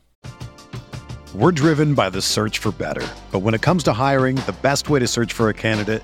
We're 1.36 1.52
driven 1.52 1.94
by 1.94 2.10
the 2.10 2.24
search 2.24 2.58
for 2.58 2.72
better. 2.72 3.08
But 3.31 3.40
when 3.40 3.54
it 3.54 3.62
comes 3.62 3.84
to 3.84 3.94
hiring, 3.94 4.36
the 4.36 4.56
best 4.64 4.90
way 4.90 5.00
to 5.00 5.08
search 5.08 5.31
for 5.31 5.50
a 5.50 5.54
candidate 5.54 6.04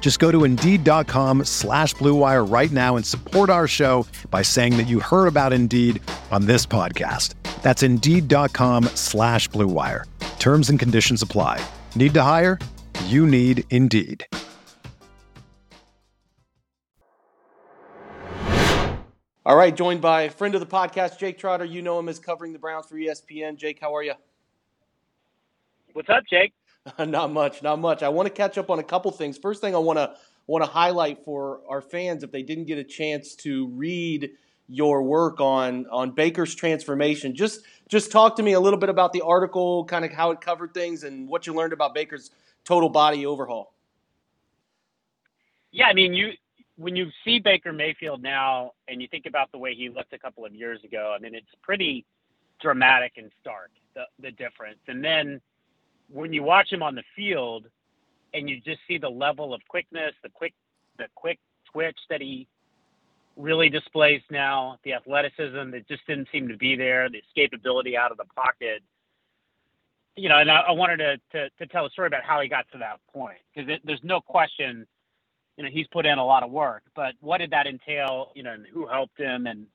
Just 0.00 0.18
go 0.18 0.32
to 0.32 0.42
Indeed.com 0.42 1.44
slash 1.44 1.94
BlueWire 1.94 2.50
right 2.50 2.72
now 2.72 2.96
and 2.96 3.06
support 3.06 3.50
our 3.50 3.68
show 3.68 4.06
by 4.30 4.42
saying 4.42 4.76
that 4.78 4.88
you 4.88 4.98
heard 4.98 5.28
about 5.28 5.52
Indeed 5.52 6.02
on 6.32 6.46
this 6.46 6.66
podcast. 6.66 7.34
That's 7.62 7.84
Indeed.com 7.84 8.84
slash 8.96 9.48
BlueWire. 9.50 10.04
Terms 10.40 10.70
and 10.70 10.80
conditions 10.80 11.22
apply. 11.22 11.64
Need 11.94 12.14
to 12.14 12.22
hire? 12.22 12.58
You 13.06 13.24
need 13.26 13.64
Indeed. 13.70 14.26
All 19.46 19.56
right, 19.56 19.74
joined 19.74 20.00
by 20.00 20.22
a 20.22 20.30
friend 20.30 20.54
of 20.54 20.60
the 20.60 20.66
podcast, 20.66 21.18
Jake 21.18 21.38
Trotter. 21.38 21.64
You 21.64 21.82
know 21.82 21.98
him 21.98 22.08
as 22.08 22.18
covering 22.18 22.52
the 22.52 22.58
Browns 22.58 22.86
for 22.86 22.94
ESPN. 22.96 23.56
Jake, 23.56 23.78
how 23.80 23.96
are 23.96 24.02
you? 24.02 24.12
What's 25.92 26.08
up, 26.08 26.22
Jake? 26.30 26.52
not 26.98 27.32
much, 27.32 27.62
not 27.62 27.78
much. 27.78 28.02
I 28.02 28.08
want 28.08 28.26
to 28.26 28.32
catch 28.32 28.58
up 28.58 28.70
on 28.70 28.78
a 28.78 28.82
couple 28.82 29.10
things. 29.10 29.38
First 29.38 29.60
thing 29.60 29.74
I 29.74 29.78
want 29.78 29.98
to 29.98 30.14
want 30.46 30.64
to 30.64 30.70
highlight 30.70 31.24
for 31.24 31.60
our 31.68 31.80
fans 31.80 32.22
if 32.24 32.32
they 32.32 32.42
didn't 32.42 32.64
get 32.64 32.78
a 32.78 32.84
chance 32.84 33.34
to 33.36 33.68
read 33.68 34.30
your 34.68 35.02
work 35.02 35.40
on 35.40 35.86
on 35.90 36.12
Baker's 36.12 36.54
transformation. 36.54 37.34
Just 37.34 37.62
just 37.88 38.10
talk 38.10 38.36
to 38.36 38.42
me 38.42 38.52
a 38.52 38.60
little 38.60 38.78
bit 38.78 38.88
about 38.88 39.12
the 39.12 39.20
article, 39.22 39.84
kind 39.84 40.04
of 40.04 40.12
how 40.12 40.30
it 40.30 40.40
covered 40.40 40.72
things 40.74 41.04
and 41.04 41.28
what 41.28 41.46
you 41.46 41.54
learned 41.54 41.72
about 41.72 41.94
Baker's 41.94 42.30
total 42.64 42.88
body 42.88 43.26
overhaul. 43.26 43.74
Yeah, 45.72 45.86
I 45.86 45.92
mean, 45.92 46.14
you 46.14 46.30
when 46.76 46.96
you 46.96 47.08
see 47.24 47.38
Baker 47.38 47.72
Mayfield 47.72 48.22
now 48.22 48.72
and 48.88 49.02
you 49.02 49.08
think 49.08 49.26
about 49.26 49.52
the 49.52 49.58
way 49.58 49.74
he 49.74 49.90
looked 49.90 50.14
a 50.14 50.18
couple 50.18 50.46
of 50.46 50.54
years 50.54 50.82
ago, 50.82 51.14
I 51.14 51.20
mean, 51.20 51.34
it's 51.34 51.46
pretty 51.62 52.06
dramatic 52.60 53.12
and 53.16 53.30
stark, 53.40 53.70
the, 53.94 54.04
the 54.18 54.30
difference. 54.30 54.78
And 54.88 55.04
then 55.04 55.40
when 56.12 56.32
you 56.32 56.42
watch 56.42 56.72
him 56.72 56.82
on 56.82 56.94
the 56.94 57.04
field 57.16 57.66
and 58.34 58.48
you 58.50 58.60
just 58.60 58.80
see 58.88 58.98
the 58.98 59.08
level 59.10 59.54
of 59.54 59.60
quickness, 59.68 60.14
the 60.22 60.28
quick, 60.30 60.54
the 60.98 61.06
quick 61.14 61.38
twitch 61.72 61.98
that 62.10 62.20
he 62.20 62.48
really 63.36 63.68
displays 63.68 64.22
now, 64.30 64.78
the 64.84 64.92
athleticism 64.94 65.70
that 65.70 65.86
just 65.88 66.06
didn't 66.06 66.28
seem 66.32 66.48
to 66.48 66.56
be 66.56 66.76
there, 66.76 67.08
the 67.10 67.22
escapability 67.22 67.96
out 67.96 68.10
of 68.12 68.18
the 68.18 68.24
pocket. 68.36 68.82
you 70.16 70.28
know, 70.28 70.38
and 70.38 70.50
I, 70.50 70.60
I 70.68 70.72
wanted 70.72 70.98
to, 70.98 71.16
to, 71.32 71.50
to 71.58 71.66
tell 71.66 71.86
a 71.86 71.90
story 71.90 72.08
about 72.08 72.24
how 72.24 72.40
he 72.40 72.48
got 72.48 72.66
to 72.72 72.78
that 72.78 73.00
point 73.12 73.38
because 73.54 73.70
there's 73.84 74.00
no 74.02 74.20
question, 74.20 74.86
you 75.56 75.64
know, 75.64 75.70
he's 75.72 75.86
put 75.88 76.06
in 76.06 76.18
a 76.18 76.24
lot 76.24 76.42
of 76.42 76.50
work. 76.50 76.82
But 76.94 77.14
what 77.20 77.38
did 77.38 77.50
that 77.52 77.66
entail? 77.66 78.32
You 78.34 78.42
know, 78.42 78.52
and 78.52 78.66
who 78.72 78.86
helped 78.86 79.18
him, 79.18 79.46
and 79.46 79.66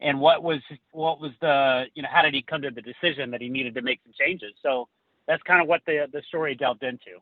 and 0.00 0.20
what 0.20 0.42
was 0.42 0.60
what 0.92 1.20
was 1.20 1.32
the 1.40 1.86
you 1.94 2.02
know 2.02 2.08
how 2.12 2.22
did 2.22 2.34
he 2.34 2.42
come 2.42 2.62
to 2.62 2.70
the 2.70 2.82
decision 2.82 3.30
that 3.32 3.40
he 3.40 3.48
needed 3.48 3.74
to 3.74 3.82
make 3.82 4.00
some 4.04 4.12
changes? 4.18 4.54
So 4.62 4.88
that's 5.28 5.42
kind 5.44 5.62
of 5.62 5.68
what 5.68 5.82
the 5.86 6.08
the 6.12 6.22
story 6.26 6.56
delved 6.56 6.82
into. 6.82 7.20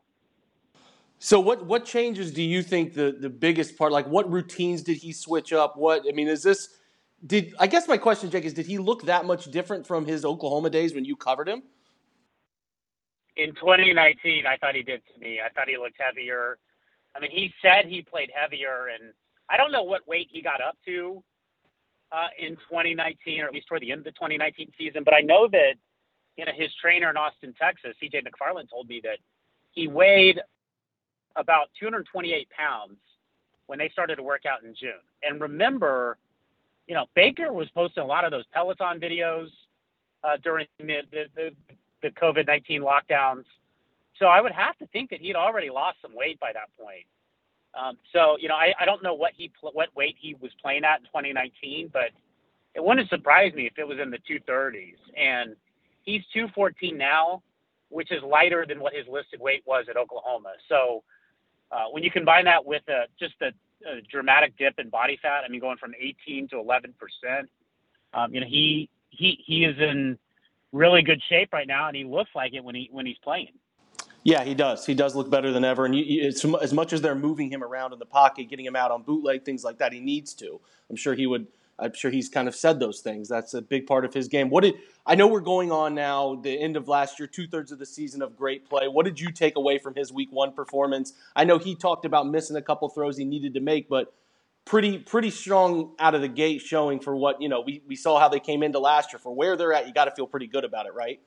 So 1.19 1.39
what 1.39 1.65
what 1.65 1.85
changes 1.85 2.31
do 2.31 2.41
you 2.41 2.63
think 2.63 2.93
the 2.93 3.15
the 3.19 3.29
biggest 3.29 3.77
part? 3.77 3.91
Like 3.91 4.07
what 4.07 4.31
routines 4.31 4.81
did 4.81 4.97
he 4.97 5.11
switch 5.11 5.53
up? 5.53 5.77
What 5.77 6.03
I 6.07 6.13
mean 6.13 6.27
is 6.27 6.41
this 6.41 6.69
did 7.25 7.53
I 7.59 7.67
guess 7.67 7.87
my 7.87 7.97
question, 7.97 8.31
Jake, 8.31 8.45
is 8.45 8.53
did 8.53 8.65
he 8.65 8.77
look 8.77 9.03
that 9.03 9.25
much 9.25 9.51
different 9.51 9.85
from 9.85 10.05
his 10.05 10.23
Oklahoma 10.23 10.69
days 10.69 10.95
when 10.95 11.05
you 11.05 11.15
covered 11.15 11.49
him? 11.49 11.63
In 13.35 13.53
2019, 13.53 14.45
I 14.47 14.57
thought 14.57 14.73
he 14.73 14.81
did 14.81 15.01
to 15.13 15.19
me. 15.19 15.39
I 15.45 15.49
thought 15.49 15.67
he 15.67 15.77
looked 15.77 15.97
heavier. 15.99 16.57
I 17.15 17.19
mean, 17.19 17.29
he 17.31 17.51
said 17.61 17.85
he 17.85 18.01
played 18.01 18.31
heavier, 18.33 18.87
and 18.87 19.13
I 19.49 19.57
don't 19.57 19.71
know 19.71 19.83
what 19.83 20.07
weight 20.07 20.27
he 20.31 20.41
got 20.41 20.59
up 20.61 20.75
to 20.85 21.23
uh, 22.11 22.27
in 22.39 22.55
2019, 22.55 23.41
or 23.41 23.47
at 23.47 23.53
least 23.53 23.67
toward 23.67 23.81
the 23.81 23.91
end 23.91 23.99
of 23.99 24.05
the 24.05 24.11
2019 24.11 24.71
season. 24.77 25.03
But 25.03 25.13
I 25.13 25.21
know 25.21 25.47
that 25.51 25.75
you 26.37 26.45
know 26.45 26.51
his 26.55 26.69
trainer 26.81 27.09
in 27.09 27.17
Austin, 27.17 27.53
Texas, 27.59 27.95
CJ 28.01 28.23
McFarland, 28.23 28.69
told 28.69 28.87
me 28.87 29.01
that 29.03 29.17
he 29.71 29.87
weighed 29.87 30.39
about 31.35 31.69
228 31.79 32.47
pounds 32.49 32.97
when 33.67 33.77
they 33.77 33.89
started 33.89 34.15
to 34.15 34.23
work 34.23 34.45
out 34.45 34.63
in 34.63 34.73
June. 34.73 35.03
And 35.23 35.39
remember, 35.39 36.17
you 36.87 36.95
know, 36.95 37.05
Baker 37.15 37.53
was 37.53 37.69
posting 37.75 38.03
a 38.03 38.05
lot 38.05 38.25
of 38.25 38.31
those 38.31 38.45
Peloton 38.53 38.99
videos 38.99 39.49
uh, 40.23 40.37
during 40.43 40.65
the, 40.79 41.01
the, 41.11 41.51
the, 42.01 42.09
COVID 42.09 42.47
19 42.47 42.81
lockdowns. 42.81 43.43
So 44.17 44.25
I 44.25 44.41
would 44.41 44.51
have 44.51 44.77
to 44.77 44.87
think 44.87 45.09
that 45.11 45.19
he'd 45.19 45.35
already 45.35 45.69
lost 45.69 45.97
some 46.01 46.15
weight 46.15 46.39
by 46.39 46.51
that 46.53 46.69
point. 46.79 47.05
Um, 47.79 47.97
so 48.11 48.37
you 48.39 48.47
know, 48.47 48.55
I, 48.55 48.73
I 48.79 48.85
don't 48.85 49.03
know 49.03 49.13
what 49.13 49.33
he 49.35 49.51
what 49.61 49.95
weight 49.95 50.15
he 50.19 50.35
was 50.41 50.51
playing 50.61 50.83
at 50.83 50.99
in 50.99 51.05
2019, 51.05 51.91
but 51.93 52.09
it 52.73 52.83
wouldn't 52.83 53.09
surprise 53.09 53.53
me 53.53 53.67
if 53.67 53.77
it 53.77 53.87
was 53.87 53.99
in 53.99 54.09
the 54.09 54.17
230s. 54.17 54.95
And 55.15 55.55
he's 56.07 56.23
214 56.33 56.97
now, 56.97 57.43
which 57.89 58.11
is 58.11 58.23
lighter 58.23 58.65
than 58.67 58.79
what 58.79 58.93
his 58.93 59.05
listed 59.07 59.39
weight 59.39 59.61
was 59.67 59.85
at 59.89 59.97
Oklahoma. 59.97 60.53
So 60.67 61.03
uh, 61.71 61.85
when 61.91 62.01
you 62.01 62.09
combine 62.09 62.45
that 62.45 62.65
with 62.65 62.81
a, 62.87 63.03
just 63.19 63.35
a, 63.41 63.47
a, 63.87 64.01
dramatic 64.09 64.57
dip 64.57 64.79
in 64.79 64.89
body 64.89 65.19
fat, 65.21 65.43
I 65.45 65.49
mean, 65.49 65.61
going 65.61 65.77
from 65.77 65.93
18 65.99 66.47
to 66.49 66.59
11 66.59 66.95
percent, 66.97 67.49
um, 68.13 68.33
you 68.33 68.39
know, 68.39 68.47
he 68.47 68.89
he 69.09 69.37
he 69.45 69.65
is 69.65 69.75
in 69.79 70.17
really 70.71 71.01
good 71.01 71.21
shape 71.29 71.49
right 71.53 71.67
now, 71.67 71.87
and 71.87 71.95
he 71.95 72.05
looks 72.05 72.31
like 72.33 72.53
it 72.53 72.63
when 72.63 72.73
he 72.73 72.89
when 72.91 73.05
he's 73.05 73.17
playing. 73.23 73.51
Yeah, 74.23 74.43
he 74.43 74.55
does. 74.55 74.85
He 74.85 74.93
does 74.93 75.15
look 75.15 75.29
better 75.29 75.51
than 75.51 75.63
ever. 75.63 75.85
And 75.85 75.95
you, 75.95 76.03
you, 76.03 76.57
as 76.59 76.73
much 76.73 76.91
as 76.91 77.01
they're 77.01 77.15
moving 77.15 77.49
him 77.49 77.63
around 77.63 77.93
in 77.93 77.99
the 77.99 78.05
pocket, 78.05 78.49
getting 78.49 78.65
him 78.65 78.75
out 78.75 78.91
on 78.91 79.03
bootleg, 79.03 79.45
things 79.45 79.63
like 79.63 79.77
that, 79.77 79.93
he 79.93 79.99
needs 79.99 80.33
to. 80.35 80.59
I'm 80.89 80.97
sure 80.97 81.13
he 81.13 81.27
would 81.27 81.47
I'm 81.79 81.93
sure 81.93 82.09
he's 82.09 82.29
kind 82.29 82.47
of 82.47 82.55
said 82.55 82.79
those 82.79 83.01
things. 83.01 83.29
That's 83.29 83.53
a 83.53 83.61
big 83.61 83.85
part 83.85 84.03
of 84.03 84.13
his 84.13 84.27
game. 84.27 84.49
What 84.49 84.63
did 84.63 84.75
I 85.05 85.15
know? 85.15 85.27
We're 85.27 85.41
going 85.41 85.71
on 85.71 85.93
now. 85.93 86.35
The 86.35 86.59
end 86.59 86.75
of 86.75 86.87
last 86.87 87.19
year, 87.19 87.27
two 87.27 87.47
thirds 87.47 87.71
of 87.71 87.79
the 87.79 87.85
season 87.85 88.21
of 88.21 88.35
great 88.35 88.67
play. 88.67 88.87
What 88.87 89.05
did 89.05 89.19
you 89.19 89.31
take 89.31 89.55
away 89.57 89.77
from 89.77 89.93
his 89.93 90.11
Week 90.11 90.29
One 90.31 90.53
performance? 90.53 91.13
I 91.35 91.43
know 91.43 91.59
he 91.59 91.75
talked 91.75 92.05
about 92.05 92.27
missing 92.27 92.55
a 92.55 92.61
couple 92.61 92.89
throws 92.89 93.17
he 93.17 93.25
needed 93.25 93.53
to 93.53 93.59
make, 93.59 93.87
but 93.89 94.13
pretty 94.65 94.97
pretty 94.97 95.29
strong 95.29 95.93
out 95.99 96.13
of 96.15 96.21
the 96.21 96.27
gate 96.27 96.61
showing 96.61 96.99
for 96.99 97.15
what 97.15 97.41
you 97.41 97.49
know. 97.49 97.61
We 97.61 97.83
we 97.87 97.95
saw 97.95 98.19
how 98.19 98.27
they 98.27 98.39
came 98.39 98.63
into 98.63 98.79
last 98.79 99.13
year 99.13 99.19
for 99.19 99.33
where 99.33 99.55
they're 99.55 99.73
at. 99.73 99.87
You 99.87 99.93
got 99.93 100.05
to 100.05 100.11
feel 100.11 100.27
pretty 100.27 100.47
good 100.47 100.63
about 100.63 100.87
it, 100.87 100.93
right? 100.93 101.19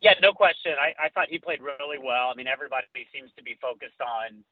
Yeah, 0.00 0.12
no 0.22 0.32
question. 0.32 0.72
I, 0.80 1.06
I 1.06 1.08
thought 1.08 1.28
he 1.28 1.38
played 1.38 1.60
really 1.60 1.98
well. 1.98 2.30
I 2.30 2.34
mean, 2.36 2.46
everybody 2.46 2.86
seems 3.12 3.30
to 3.36 3.42
be 3.42 3.56
focused 3.60 4.00
on 4.00 4.44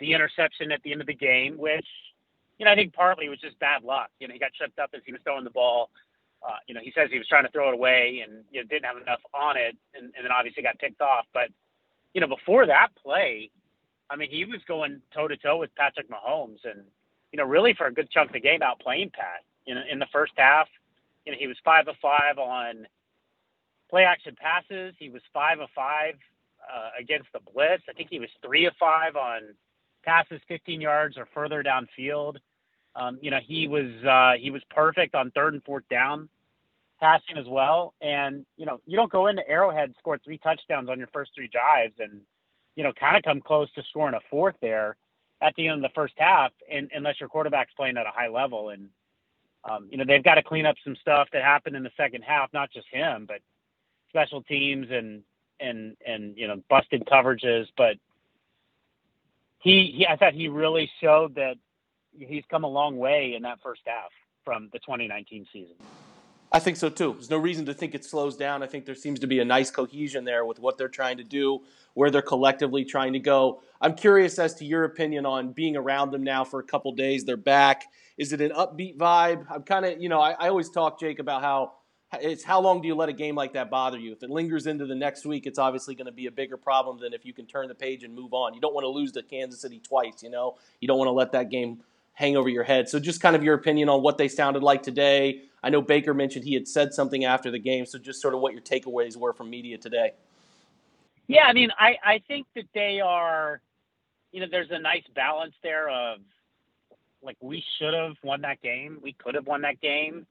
the 0.00 0.12
interception 0.12 0.72
at 0.72 0.82
the 0.82 0.92
end 0.92 1.00
of 1.00 1.06
the 1.06 1.14
game, 1.14 1.56
which 1.58 1.86
you 2.58 2.64
know, 2.64 2.72
I 2.72 2.74
think 2.74 2.92
partly 2.92 3.26
it 3.26 3.30
was 3.30 3.40
just 3.40 3.58
bad 3.58 3.84
luck. 3.84 4.10
You 4.18 4.28
know, 4.28 4.34
he 4.34 4.40
got 4.40 4.52
tripped 4.56 4.78
up 4.78 4.90
as 4.94 5.02
he 5.04 5.12
was 5.12 5.20
throwing 5.24 5.44
the 5.44 5.50
ball. 5.50 5.90
Uh, 6.46 6.56
you 6.66 6.74
know, 6.74 6.80
he 6.82 6.92
says 6.94 7.08
he 7.10 7.18
was 7.18 7.28
trying 7.28 7.44
to 7.44 7.50
throw 7.50 7.68
it 7.68 7.74
away 7.74 8.22
and 8.26 8.44
you 8.50 8.60
know, 8.60 8.66
didn't 8.68 8.84
have 8.84 8.96
enough 8.96 9.20
on 9.34 9.56
it, 9.56 9.76
and, 9.94 10.12
and 10.16 10.24
then 10.24 10.32
obviously 10.32 10.62
got 10.62 10.78
picked 10.78 11.00
off. 11.00 11.26
But 11.32 11.48
you 12.14 12.20
know, 12.20 12.28
before 12.28 12.66
that 12.66 12.88
play, 13.02 13.50
I 14.08 14.16
mean, 14.16 14.30
he 14.30 14.44
was 14.44 14.60
going 14.68 15.00
toe 15.14 15.28
to 15.28 15.36
toe 15.36 15.58
with 15.58 15.74
Patrick 15.74 16.08
Mahomes, 16.08 16.64
and 16.64 16.82
you 17.32 17.38
know, 17.38 17.44
really 17.44 17.74
for 17.74 17.86
a 17.86 17.92
good 17.92 18.10
chunk 18.10 18.30
of 18.30 18.34
the 18.34 18.40
game, 18.40 18.60
outplaying 18.60 19.12
Pat. 19.12 19.44
In 19.66 19.76
in 19.90 19.98
the 19.98 20.06
first 20.12 20.32
half, 20.36 20.68
you 21.24 21.32
know, 21.32 21.38
he 21.38 21.46
was 21.46 21.56
five 21.64 21.88
of 21.88 21.96
five 22.00 22.38
on 22.38 22.86
play 23.90 24.04
action 24.04 24.36
passes. 24.40 24.94
He 24.98 25.10
was 25.10 25.22
five 25.32 25.60
of 25.60 25.68
five 25.74 26.14
uh, 26.72 26.90
against 26.98 27.28
the 27.32 27.40
blitz. 27.52 27.82
I 27.88 27.92
think 27.92 28.08
he 28.10 28.20
was 28.20 28.30
three 28.44 28.66
of 28.66 28.74
five 28.78 29.16
on 29.16 29.54
passes 30.06 30.40
15 30.48 30.80
yards 30.80 31.18
or 31.18 31.26
further 31.34 31.62
downfield. 31.62 32.36
Um, 32.94 33.18
you 33.20 33.30
know, 33.30 33.40
he 33.44 33.68
was 33.68 33.90
uh, 34.08 34.40
he 34.40 34.50
was 34.50 34.62
perfect 34.70 35.14
on 35.14 35.30
third 35.32 35.54
and 35.54 35.62
fourth 35.64 35.84
down 35.90 36.28
passing 36.98 37.36
as 37.38 37.46
well. 37.46 37.94
And 38.00 38.44
you 38.56 38.66
know, 38.66 38.80
you 38.86 38.96
don't 38.96 39.12
go 39.12 39.26
into 39.26 39.46
Arrowhead 39.48 39.94
score 39.98 40.18
three 40.18 40.38
touchdowns 40.38 40.88
on 40.88 40.98
your 40.98 41.08
first 41.12 41.32
three 41.34 41.48
drives, 41.48 41.94
and 41.98 42.20
you 42.74 42.84
know, 42.84 42.92
kind 42.98 43.16
of 43.16 43.22
come 43.22 43.40
close 43.40 43.70
to 43.74 43.82
scoring 43.90 44.14
a 44.14 44.20
fourth 44.30 44.56
there 44.60 44.96
at 45.42 45.54
the 45.56 45.68
end 45.68 45.84
of 45.84 45.90
the 45.90 45.94
first 45.94 46.14
half, 46.16 46.52
and, 46.70 46.90
unless 46.94 47.20
your 47.20 47.28
quarterback's 47.28 47.72
playing 47.76 47.96
at 47.98 48.06
a 48.06 48.10
high 48.10 48.28
level. 48.28 48.70
And 48.70 48.88
um, 49.68 49.88
you 49.90 49.98
know, 49.98 50.04
they've 50.06 50.24
got 50.24 50.36
to 50.36 50.42
clean 50.42 50.66
up 50.66 50.76
some 50.84 50.96
stuff 51.00 51.28
that 51.32 51.42
happened 51.42 51.76
in 51.76 51.82
the 51.82 51.90
second 51.96 52.22
half, 52.22 52.50
not 52.52 52.70
just 52.72 52.86
him, 52.90 53.26
but 53.26 53.40
special 54.08 54.42
teams 54.42 54.88
and 54.90 55.22
and 55.60 55.96
and 56.06 56.36
you 56.36 56.48
know, 56.48 56.62
busted 56.70 57.04
coverages, 57.06 57.66
but 57.76 57.96
he, 59.58 59.94
he 59.96 60.06
I 60.06 60.16
thought 60.16 60.34
he 60.34 60.48
really 60.48 60.90
showed 61.00 61.34
that 61.36 61.56
he's 62.12 62.44
come 62.50 62.64
a 62.64 62.68
long 62.68 62.96
way 62.96 63.34
in 63.36 63.42
that 63.42 63.58
first 63.62 63.82
half 63.86 64.10
from 64.44 64.68
the 64.72 64.78
2019 64.78 65.46
season. 65.52 65.74
I 66.52 66.60
think 66.60 66.76
so 66.76 66.88
too. 66.88 67.12
There's 67.14 67.30
no 67.30 67.38
reason 67.38 67.66
to 67.66 67.74
think 67.74 67.94
it 67.94 68.04
slows 68.04 68.36
down. 68.36 68.62
I 68.62 68.66
think 68.66 68.86
there 68.86 68.94
seems 68.94 69.20
to 69.20 69.26
be 69.26 69.40
a 69.40 69.44
nice 69.44 69.70
cohesion 69.70 70.24
there 70.24 70.44
with 70.44 70.58
what 70.58 70.78
they're 70.78 70.88
trying 70.88 71.16
to 71.18 71.24
do, 71.24 71.60
where 71.94 72.10
they're 72.10 72.22
collectively 72.22 72.84
trying 72.84 73.12
to 73.14 73.18
go. 73.18 73.62
I'm 73.80 73.94
curious 73.94 74.38
as 74.38 74.54
to 74.56 74.64
your 74.64 74.84
opinion 74.84 75.26
on 75.26 75.52
being 75.52 75.76
around 75.76 76.12
them 76.12 76.22
now 76.22 76.44
for 76.44 76.60
a 76.60 76.62
couple 76.62 76.92
days. 76.92 77.24
They're 77.24 77.36
back. 77.36 77.84
Is 78.16 78.32
it 78.32 78.40
an 78.40 78.52
upbeat 78.52 78.96
vibe? 78.96 79.44
I'm 79.50 79.64
kind 79.64 79.84
of, 79.84 80.00
you 80.00 80.08
know, 80.08 80.20
I, 80.20 80.32
I 80.32 80.48
always 80.48 80.70
talk, 80.70 81.00
Jake, 81.00 81.18
about 81.18 81.42
how 81.42 81.72
it's 82.14 82.44
how 82.44 82.60
long 82.60 82.80
do 82.80 82.88
you 82.88 82.94
let 82.94 83.08
a 83.08 83.12
game 83.12 83.34
like 83.34 83.52
that 83.54 83.70
bother 83.70 83.98
you? 83.98 84.12
If 84.12 84.22
it 84.22 84.30
lingers 84.30 84.66
into 84.66 84.86
the 84.86 84.94
next 84.94 85.26
week, 85.26 85.46
it's 85.46 85.58
obviously 85.58 85.94
going 85.94 86.06
to 86.06 86.12
be 86.12 86.26
a 86.26 86.30
bigger 86.30 86.56
problem 86.56 86.98
than 86.98 87.12
if 87.12 87.24
you 87.24 87.32
can 87.32 87.46
turn 87.46 87.68
the 87.68 87.74
page 87.74 88.04
and 88.04 88.14
move 88.14 88.32
on. 88.32 88.54
You 88.54 88.60
don't 88.60 88.74
want 88.74 88.84
to 88.84 88.88
lose 88.88 89.12
to 89.12 89.22
Kansas 89.22 89.60
City 89.60 89.80
twice, 89.80 90.22
you 90.22 90.30
know? 90.30 90.56
You 90.80 90.88
don't 90.88 90.98
want 90.98 91.08
to 91.08 91.12
let 91.12 91.32
that 91.32 91.50
game 91.50 91.80
hang 92.12 92.36
over 92.36 92.48
your 92.48 92.62
head. 92.62 92.88
So 92.88 92.98
just 92.98 93.20
kind 93.20 93.34
of 93.34 93.42
your 93.42 93.54
opinion 93.54 93.88
on 93.88 94.02
what 94.02 94.18
they 94.18 94.28
sounded 94.28 94.62
like 94.62 94.82
today. 94.82 95.42
I 95.62 95.70
know 95.70 95.82
Baker 95.82 96.14
mentioned 96.14 96.44
he 96.44 96.54
had 96.54 96.68
said 96.68 96.94
something 96.94 97.24
after 97.24 97.50
the 97.50 97.58
game, 97.58 97.86
so 97.86 97.98
just 97.98 98.22
sort 98.22 98.34
of 98.34 98.40
what 98.40 98.52
your 98.52 98.62
takeaways 98.62 99.16
were 99.16 99.32
from 99.32 99.50
media 99.50 99.76
today. 99.76 100.12
Yeah, 101.26 101.42
I 101.42 101.52
mean, 101.52 101.70
I, 101.78 101.96
I 102.04 102.22
think 102.28 102.46
that 102.54 102.66
they 102.72 103.00
are, 103.04 103.60
you 104.30 104.40
know, 104.40 104.46
there's 104.48 104.70
a 104.70 104.78
nice 104.78 105.02
balance 105.14 105.54
there 105.62 105.88
of 105.90 106.20
like 107.20 107.36
we 107.40 107.64
should 107.78 107.94
have 107.94 108.14
won 108.22 108.42
that 108.42 108.62
game. 108.62 108.98
We 109.02 109.12
could 109.12 109.34
have 109.34 109.46
won 109.46 109.62
that 109.62 109.80
game 109.80 110.26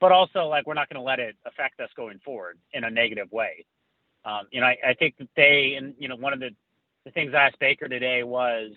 but 0.00 0.12
also 0.12 0.46
like 0.46 0.66
we're 0.66 0.74
not 0.74 0.88
going 0.88 1.00
to 1.00 1.06
let 1.06 1.18
it 1.18 1.36
affect 1.46 1.80
us 1.80 1.90
going 1.96 2.18
forward 2.24 2.58
in 2.72 2.84
a 2.84 2.90
negative 2.90 3.30
way. 3.32 3.64
Um, 4.24 4.46
you 4.50 4.60
know, 4.60 4.66
I, 4.66 4.76
I 4.88 4.94
think 4.94 5.16
that 5.18 5.28
they 5.36 5.74
and 5.78 5.94
you 5.98 6.08
know 6.08 6.16
one 6.16 6.32
of 6.32 6.40
the 6.40 6.50
the 7.04 7.10
things 7.10 7.32
I 7.34 7.46
asked 7.46 7.58
Baker 7.58 7.88
today 7.88 8.22
was, 8.22 8.72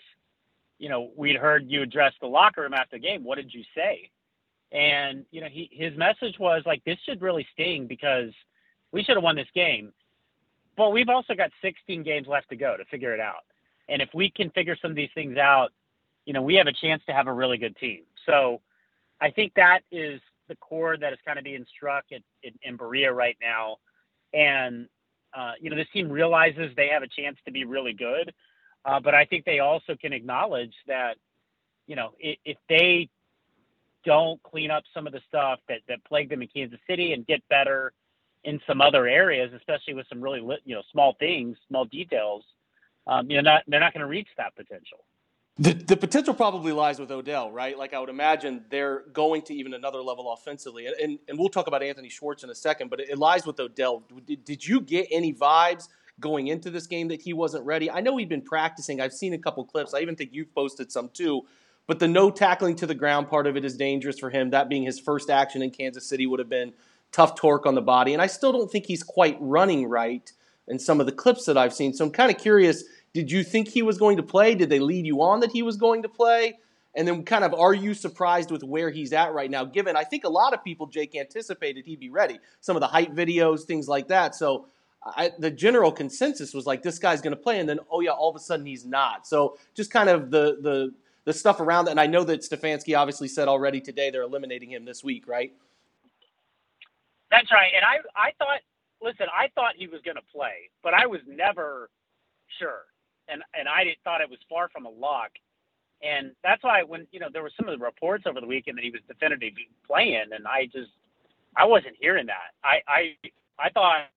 you 0.80 0.90
know, 0.90 1.12
we'd 1.16 1.36
heard 1.36 1.70
you 1.70 1.82
address 1.82 2.14
the 2.22 2.28
locker 2.28 2.62
room 2.62 2.74
after 2.74 2.96
the 2.96 3.02
game. 3.02 3.24
What 3.24 3.36
did 3.36 3.54
you 3.54 3.64
say? 3.76 4.10
And 4.72 5.26
you 5.32 5.42
know, 5.42 5.48
he 5.52 5.70
his 5.72 5.98
message 5.98 6.40
was 6.40 6.64
like, 6.66 6.84
this 6.86 6.98
should 7.06 7.22
really 7.22 7.46
sting 7.54 7.88
because 7.88 8.32
we 8.92 9.04
should 9.04 9.16
have 9.16 9.24
won 9.24 9.36
this 9.36 9.48
game, 9.54 9.92
but 10.78 10.92
we've 10.92 11.10
also 11.10 11.34
got 11.34 11.52
16 11.62 12.04
games 12.04 12.28
left 12.28 12.50
to 12.50 12.56
go 12.56 12.78
to 12.78 12.86
figure 12.86 13.14
it 13.14 13.20
out. 13.20 13.44
And 13.90 14.02
if 14.02 14.10
we 14.14 14.30
can 14.30 14.50
figure 14.52 14.78
some 14.82 14.92
of 14.92 14.96
these 14.96 15.10
things 15.14 15.38
out, 15.38 15.72
you 16.26 16.34
know, 16.34 16.42
we 16.42 16.56
have 16.56 16.68
a 16.68 16.74
chance 16.74 17.02
to 17.08 17.14
have 17.14 17.28
a 17.28 17.34
really 17.34 17.58
good 17.58 17.76
team. 17.78 18.04
So 18.26 18.62
I 19.20 19.32
think 19.32 19.54
that 19.56 19.82
is 19.92 20.22
the 20.52 20.58
core 20.58 20.98
that 20.98 21.14
is 21.14 21.20
kind 21.26 21.40
of 21.40 21.46
being 21.46 21.66
struck 21.76 22.04
in, 22.12 22.22
in, 22.44 22.54
in 22.62 22.76
Berea 22.76 23.12
right 23.12 23.38
now. 23.42 23.78
And, 24.34 24.88
uh, 25.34 25.54
you 25.62 25.70
know, 25.70 25.78
this 25.78 25.88
team 25.94 26.12
realizes 26.12 26.72
they 26.76 26.90
have 26.90 27.04
a 27.04 27.08
chance 27.08 27.38
to 27.46 27.52
be 27.52 27.64
really 27.64 27.94
good. 27.94 28.34
Uh, 28.84 29.00
but 29.00 29.16
I 29.16 29.26
think 29.26 29.46
they 29.46 29.60
also 29.60 29.96
can 29.96 30.12
acknowledge 30.12 30.74
that, 30.88 31.16
you 31.88 31.96
know, 31.96 32.10
if, 32.20 32.38
if 32.46 32.58
they 32.68 33.10
don't 34.04 34.42
clean 34.44 34.72
up 34.72 34.84
some 34.94 35.08
of 35.08 35.14
the 35.14 35.22
stuff 35.28 35.60
that, 35.70 35.80
that 35.88 36.04
plagued 36.06 36.32
them 36.32 36.42
in 36.42 36.48
Kansas 36.48 36.80
City 36.90 37.14
and 37.14 37.26
get 37.26 37.42
better 37.50 37.94
in 38.44 38.60
some 38.68 38.82
other 38.82 39.08
areas, 39.08 39.54
especially 39.56 39.94
with 39.94 40.08
some 40.10 40.20
really, 40.22 40.42
you 40.66 40.76
know, 40.76 40.82
small 40.92 41.16
things, 41.20 41.58
small 41.68 41.86
details, 41.86 42.44
um, 43.08 43.30
you 43.30 43.36
know, 43.38 43.44
not, 43.44 43.64
they're 43.68 43.80
not 43.80 43.94
going 43.94 44.02
to 44.02 44.08
reach 44.08 44.30
that 44.38 44.56
potential. 44.56 45.06
The, 45.58 45.74
the 45.74 45.98
potential 45.98 46.34
probably 46.34 46.72
lies 46.72 46.98
with 46.98 47.12
Odell, 47.12 47.52
right? 47.52 47.78
Like 47.78 47.94
I 47.94 48.00
would 48.00 48.10
imagine 48.10 48.66
they're 48.70 49.04
going 49.14 49.42
to 49.44 49.54
even 49.54 49.74
another 49.74 50.00
level 50.00 50.32
offensively. 50.32 50.88
And, 50.88 50.96
and, 50.96 51.20
and 51.28 51.38
we'll 51.38 51.50
talk 51.50 51.68
about 51.68 51.84
Anthony 51.84 52.10
Schwartz 52.10 52.44
in 52.44 52.50
a 52.50 52.56
second, 52.56 52.90
but 52.90 53.00
it, 53.00 53.10
it 53.10 53.18
lies 53.18 53.46
with 53.46 53.60
Odell. 53.60 54.04
Did, 54.26 54.46
did 54.46 54.66
you 54.66 54.82
get 54.82 55.08
any 55.12 55.34
vibes 55.34 55.90
going 56.20 56.48
into 56.48 56.70
this 56.70 56.88
game 56.88 57.10
that 57.10 57.22
he 57.22 57.34
wasn't 57.34 57.66
ready? 57.66 57.92
I 57.92 58.00
know 58.00 58.16
he'd 58.18 58.30
been 58.30 58.42
practicing. 58.42 59.02
I've 59.02 59.14
seen 59.14 59.34
a 59.34 59.38
couple 59.38 59.64
clips. 59.66 59.94
I 59.94 60.00
even 60.00 60.16
think 60.16 60.32
you've 60.34 60.54
posted 60.56 60.92
some 60.92 61.10
too. 61.10 61.44
But 61.86 62.00
the 62.00 62.08
no 62.08 62.32
tackling 62.32 62.76
to 62.78 62.88
the 62.88 62.96
ground 62.96 63.30
part 63.30 63.46
of 63.46 63.58
it 63.58 63.66
is 63.66 63.76
dangerous 63.76 64.18
for 64.18 64.30
him. 64.30 64.52
That 64.52 64.70
being 64.70 64.84
his 64.84 65.00
first 65.00 65.30
action 65.30 65.62
in 65.62 65.72
Kansas 65.72 66.08
City 66.08 66.26
would 66.26 66.40
have 66.40 66.50
been 66.50 66.74
tough 67.12 67.36
torque 67.36 67.66
on 67.66 67.76
the 67.76 67.82
body. 67.82 68.14
And 68.14 68.22
I 68.22 68.28
still 68.28 68.54
don't 68.54 68.72
think 68.72 68.86
he's 68.86 69.04
quite 69.04 69.38
running 69.42 69.88
right 69.88 70.32
in 70.68 70.80
some 70.80 71.00
of 71.02 71.06
the 71.06 71.12
clips 71.12 71.46
that 71.46 71.58
I've 71.58 71.74
seen. 71.74 71.94
So 71.94 72.06
I'm 72.06 72.12
kind 72.12 72.32
of 72.32 72.38
curious 72.38 72.86
did 73.14 73.32
you 73.32 73.44
think 73.44 73.68
he 73.68 73.82
was 73.82 73.98
going 73.98 74.18
to 74.18 74.24
play? 74.24 74.56
Did 74.56 74.70
they 74.70 74.80
lead 74.80 75.06
you 75.06 75.22
on 75.22 75.42
that 75.42 75.52
he 75.52 75.64
was 75.64 75.78
going 75.78 76.04
to 76.04 76.10
play? 76.10 76.60
And 76.94 77.08
then, 77.08 77.24
kind 77.24 77.44
of, 77.44 77.54
are 77.54 77.74
you 77.74 77.94
surprised 77.94 78.52
with 78.52 78.64
where 78.64 78.90
he's 78.90 79.14
at 79.14 79.34
right 79.34 79.50
now? 79.50 79.64
Given 79.64 79.96
I 79.96 80.04
think 80.04 80.26
a 80.26 80.30
lot 80.30 80.54
of 80.54 80.64
people, 80.64 80.88
Jake, 80.88 81.16
anticipated 81.16 81.86
he'd 81.86 82.00
be 82.02 82.10
ready. 82.10 82.40
Some 82.60 82.76
of 82.76 82.82
the 82.82 82.88
hype 82.88 83.12
videos, 83.12 83.64
things 83.64 83.88
like 83.88 84.10
that. 84.10 84.36
So, 84.36 84.68
I, 85.04 85.32
the 85.40 85.50
general 85.50 85.92
consensus 85.92 86.54
was 86.54 86.66
like, 86.68 86.84
this 86.84 87.00
guy's 87.00 87.22
going 87.22 87.36
to 87.36 87.42
play, 87.42 87.60
and 87.60 87.68
then, 87.68 87.80
oh 87.90 88.02
yeah, 88.02 88.12
all 88.12 88.30
of 88.30 88.36
a 88.36 88.40
sudden 88.40 88.66
he's 88.66 88.86
not. 88.86 89.26
So, 89.26 89.58
just 89.74 89.90
kind 89.90 90.10
of 90.10 90.32
the 90.32 90.58
the 90.62 90.94
the 91.24 91.34
stuff 91.34 91.60
around 91.60 91.86
that. 91.86 91.92
And 91.92 92.00
I 92.00 92.08
know 92.08 92.24
that 92.26 92.42
Stefanski 92.42 92.98
obviously 92.98 93.28
said 93.30 93.48
already 93.48 93.80
today 93.80 94.10
they're 94.10 94.24
eliminating 94.24 94.72
him 94.72 94.84
this 94.84 95.04
week, 95.04 95.28
right? 95.28 95.54
That's 97.30 97.50
right. 97.52 97.72
And 97.74 97.86
I 97.86 98.00
I 98.20 98.32
thought, 98.38 98.60
listen, 99.02 99.28
I 99.34 99.48
thought 99.56 99.76
he 99.78 99.88
was 99.88 100.02
going 100.04 100.18
to 100.18 100.24
play, 100.34 100.70
but 100.84 100.94
I 100.94 101.08
was 101.08 101.22
never 101.26 101.90
sure 102.60 102.84
and 103.28 103.42
and 103.58 103.68
I 103.68 103.96
thought 104.04 104.22
it 104.22 104.30
was 104.30 104.40
far 104.50 104.70
from 104.70 104.86
a 104.86 104.90
lock. 104.90 105.32
And 106.04 106.32
that's 106.44 106.64
why 106.64 106.84
when 106.84 107.08
you 107.12 107.20
know 107.20 107.28
there 107.32 107.44
were 107.44 107.52
some 107.56 107.68
of 107.68 107.78
the 107.78 107.84
reports 107.84 108.26
over 108.28 108.42
the 108.42 108.48
weekend 108.48 108.78
that 108.78 108.84
he 108.84 108.92
was 108.92 109.02
definitively 109.08 109.70
playing, 109.86 110.30
and 110.34 110.48
I 110.48 110.66
just 110.66 110.92
I 111.56 111.66
wasn't 111.66 111.96
hearing 112.00 112.26
that. 112.28 112.58
I 112.64 112.82
I 112.88 113.02
I 113.60 113.70
thought 113.70 114.10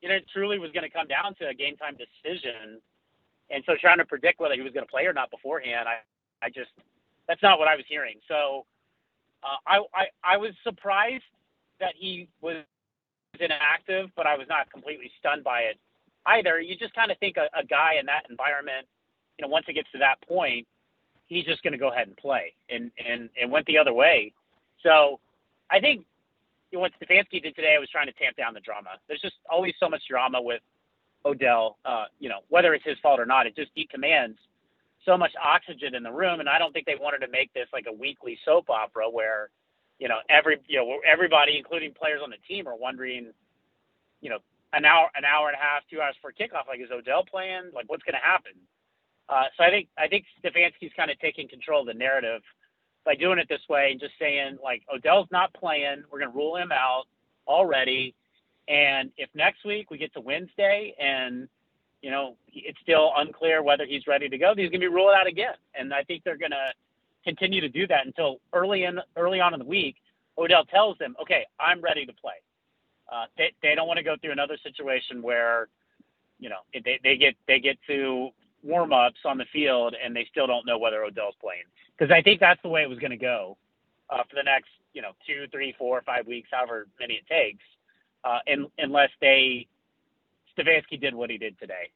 you 0.00 0.08
know 0.08 0.14
it 0.14 0.26
truly 0.32 0.58
was 0.58 0.70
going 0.72 0.84
to 0.84 0.90
come 0.90 1.08
down 1.08 1.34
to 1.36 1.48
a 1.48 1.54
game 1.54 1.76
time 1.76 1.96
decision, 1.96 2.80
and 3.50 3.64
so 3.66 3.74
trying 3.80 3.98
to 3.98 4.04
predict 4.04 4.40
whether 4.40 4.54
he 4.54 4.62
was 4.62 4.72
going 4.72 4.86
to 4.86 4.90
play 4.90 5.06
or 5.06 5.12
not 5.12 5.30
beforehand, 5.30 5.88
I 5.88 5.98
I 6.44 6.50
just 6.50 6.70
that's 7.26 7.42
not 7.42 7.58
what 7.58 7.68
I 7.68 7.74
was 7.74 7.84
hearing. 7.88 8.16
So 8.28 8.64
uh, 9.42 9.58
I 9.66 9.78
I 9.94 10.34
I 10.34 10.36
was 10.36 10.52
surprised 10.62 11.24
that 11.80 11.94
he 11.96 12.28
was 12.40 12.62
inactive, 13.40 14.10
but 14.14 14.26
I 14.26 14.36
was 14.36 14.46
not 14.48 14.70
completely 14.70 15.10
stunned 15.18 15.42
by 15.42 15.60
it 15.62 15.78
either. 16.26 16.60
You 16.60 16.76
just 16.76 16.94
kind 16.94 17.10
of 17.10 17.18
think 17.18 17.36
a, 17.36 17.48
a 17.58 17.64
guy 17.64 17.94
in 17.98 18.06
that 18.06 18.24
environment, 18.30 18.86
you 19.38 19.46
know, 19.46 19.48
once 19.48 19.66
it 19.68 19.74
gets 19.74 19.90
to 19.92 19.98
that 19.98 20.16
point, 20.26 20.66
he's 21.26 21.44
just 21.44 21.62
going 21.62 21.72
to 21.72 21.78
go 21.78 21.90
ahead 21.90 22.08
and 22.08 22.16
play, 22.16 22.52
and 22.68 22.90
and 22.98 23.30
and 23.40 23.50
went 23.50 23.66
the 23.66 23.78
other 23.78 23.94
way. 23.94 24.32
So 24.82 25.20
I 25.70 25.80
think 25.80 26.04
you 26.70 26.78
know, 26.78 26.82
what 26.82 26.92
Stefanski 27.00 27.42
did 27.42 27.56
today 27.56 27.74
I 27.76 27.80
was 27.80 27.88
trying 27.90 28.06
to 28.06 28.12
tamp 28.12 28.36
down 28.36 28.54
the 28.54 28.60
drama. 28.60 28.90
There's 29.08 29.20
just 29.20 29.36
always 29.50 29.74
so 29.80 29.88
much 29.88 30.02
drama 30.08 30.40
with 30.40 30.60
Odell. 31.24 31.78
Uh, 31.84 32.04
you 32.18 32.28
know, 32.28 32.40
whether 32.48 32.74
it's 32.74 32.84
his 32.84 32.98
fault 33.02 33.20
or 33.20 33.26
not, 33.26 33.46
it 33.46 33.56
just 33.56 33.70
he 33.74 33.86
commands 33.86 34.38
so 35.06 35.16
much 35.16 35.32
oxygen 35.42 35.94
in 35.94 36.02
the 36.02 36.12
room, 36.12 36.40
and 36.40 36.48
I 36.48 36.58
don't 36.58 36.72
think 36.72 36.86
they 36.86 36.96
wanted 37.00 37.24
to 37.24 37.28
make 37.30 37.52
this 37.54 37.66
like 37.72 37.86
a 37.88 37.92
weekly 37.92 38.38
soap 38.44 38.68
opera 38.68 39.08
where, 39.08 39.48
you 39.98 40.08
know, 40.08 40.18
every 40.28 40.58
you 40.66 40.78
know 40.78 40.98
everybody, 41.10 41.56
including 41.56 41.92
players 41.94 42.20
on 42.22 42.30
the 42.30 42.36
team, 42.46 42.68
are 42.68 42.76
wondering, 42.76 43.32
you 44.20 44.30
know, 44.30 44.38
an 44.72 44.84
hour, 44.84 45.10
an 45.14 45.24
hour 45.24 45.48
and 45.48 45.56
a 45.56 45.62
half, 45.62 45.82
two 45.90 46.00
hours 46.00 46.14
for 46.20 46.32
kickoff. 46.32 46.68
Like, 46.68 46.80
is 46.80 46.90
Odell 46.92 47.24
playing? 47.24 47.70
Like, 47.74 47.88
what's 47.88 48.04
going 48.04 48.14
to 48.14 48.26
happen? 48.26 48.52
Uh, 49.28 49.44
so 49.56 49.64
I 49.64 49.70
think 49.70 49.88
I 49.96 50.08
think 50.08 50.24
Stefanski's 50.42 50.92
kind 50.96 51.10
of 51.10 51.18
taking 51.20 51.48
control 51.48 51.82
of 51.82 51.86
the 51.86 51.94
narrative 51.94 52.42
by 53.04 53.14
doing 53.14 53.38
it 53.38 53.48
this 53.48 53.60
way 53.68 53.90
and 53.92 54.00
just 54.00 54.12
saying 54.18 54.58
like 54.62 54.82
Odell's 54.92 55.28
not 55.30 55.54
playing. 55.54 56.02
We're 56.10 56.18
going 56.18 56.32
to 56.32 56.36
rule 56.36 56.56
him 56.56 56.72
out 56.72 57.04
already. 57.46 58.14
And 58.68 59.10
if 59.16 59.28
next 59.34 59.64
week 59.64 59.90
we 59.90 59.98
get 59.98 60.12
to 60.14 60.20
Wednesday 60.20 60.94
and 60.98 61.48
you 62.02 62.10
know 62.10 62.36
it's 62.52 62.78
still 62.82 63.12
unclear 63.16 63.62
whether 63.62 63.86
he's 63.86 64.06
ready 64.08 64.28
to 64.28 64.36
go, 64.36 64.52
he's 64.56 64.70
going 64.70 64.80
to 64.80 64.88
be 64.90 64.94
ruled 64.94 65.14
out 65.14 65.28
again. 65.28 65.54
And 65.78 65.94
I 65.94 66.02
think 66.02 66.24
they're 66.24 66.36
going 66.36 66.50
to 66.50 66.72
continue 67.24 67.60
to 67.60 67.68
do 67.68 67.86
that 67.86 68.06
until 68.06 68.40
early 68.52 68.82
in 68.84 68.98
early 69.16 69.40
on 69.40 69.54
in 69.54 69.60
the 69.60 69.66
week. 69.66 69.96
Odell 70.38 70.64
tells 70.64 70.98
them, 70.98 71.14
"Okay, 71.22 71.46
I'm 71.60 71.80
ready 71.80 72.04
to 72.04 72.12
play." 72.14 72.34
Uh, 73.10 73.24
they 73.36 73.52
they 73.62 73.74
don't 73.74 73.88
want 73.88 73.98
to 73.98 74.04
go 74.04 74.14
through 74.20 74.32
another 74.32 74.56
situation 74.62 75.20
where, 75.22 75.68
you 76.38 76.48
know, 76.48 76.60
they 76.72 77.00
they 77.02 77.16
get 77.16 77.34
they 77.46 77.58
get 77.58 77.76
to 77.86 78.30
warm 78.62 78.92
ups 78.92 79.18
on 79.24 79.38
the 79.38 79.46
field 79.52 79.94
and 80.02 80.14
they 80.14 80.26
still 80.30 80.46
don't 80.46 80.66
know 80.66 80.78
whether 80.78 81.02
Odell's 81.02 81.34
playing 81.40 81.64
because 81.98 82.12
I 82.12 82.22
think 82.22 82.40
that's 82.40 82.60
the 82.62 82.68
way 82.68 82.82
it 82.82 82.88
was 82.88 82.98
going 82.98 83.10
to 83.10 83.16
go 83.16 83.56
uh, 84.10 84.22
for 84.28 84.36
the 84.36 84.42
next 84.42 84.68
you 84.92 85.02
know 85.02 85.12
two, 85.26 85.46
three, 85.50 85.74
four, 85.78 86.02
five 86.02 86.26
weeks, 86.26 86.48
however 86.52 86.86
many 86.98 87.14
it 87.14 87.26
takes, 87.26 87.64
uh, 88.24 88.38
in, 88.46 88.66
unless 88.78 89.10
they 89.20 89.66
Stefanski 90.56 91.00
did 91.00 91.14
what 91.14 91.30
he 91.30 91.38
did 91.38 91.58
today. 91.58 91.90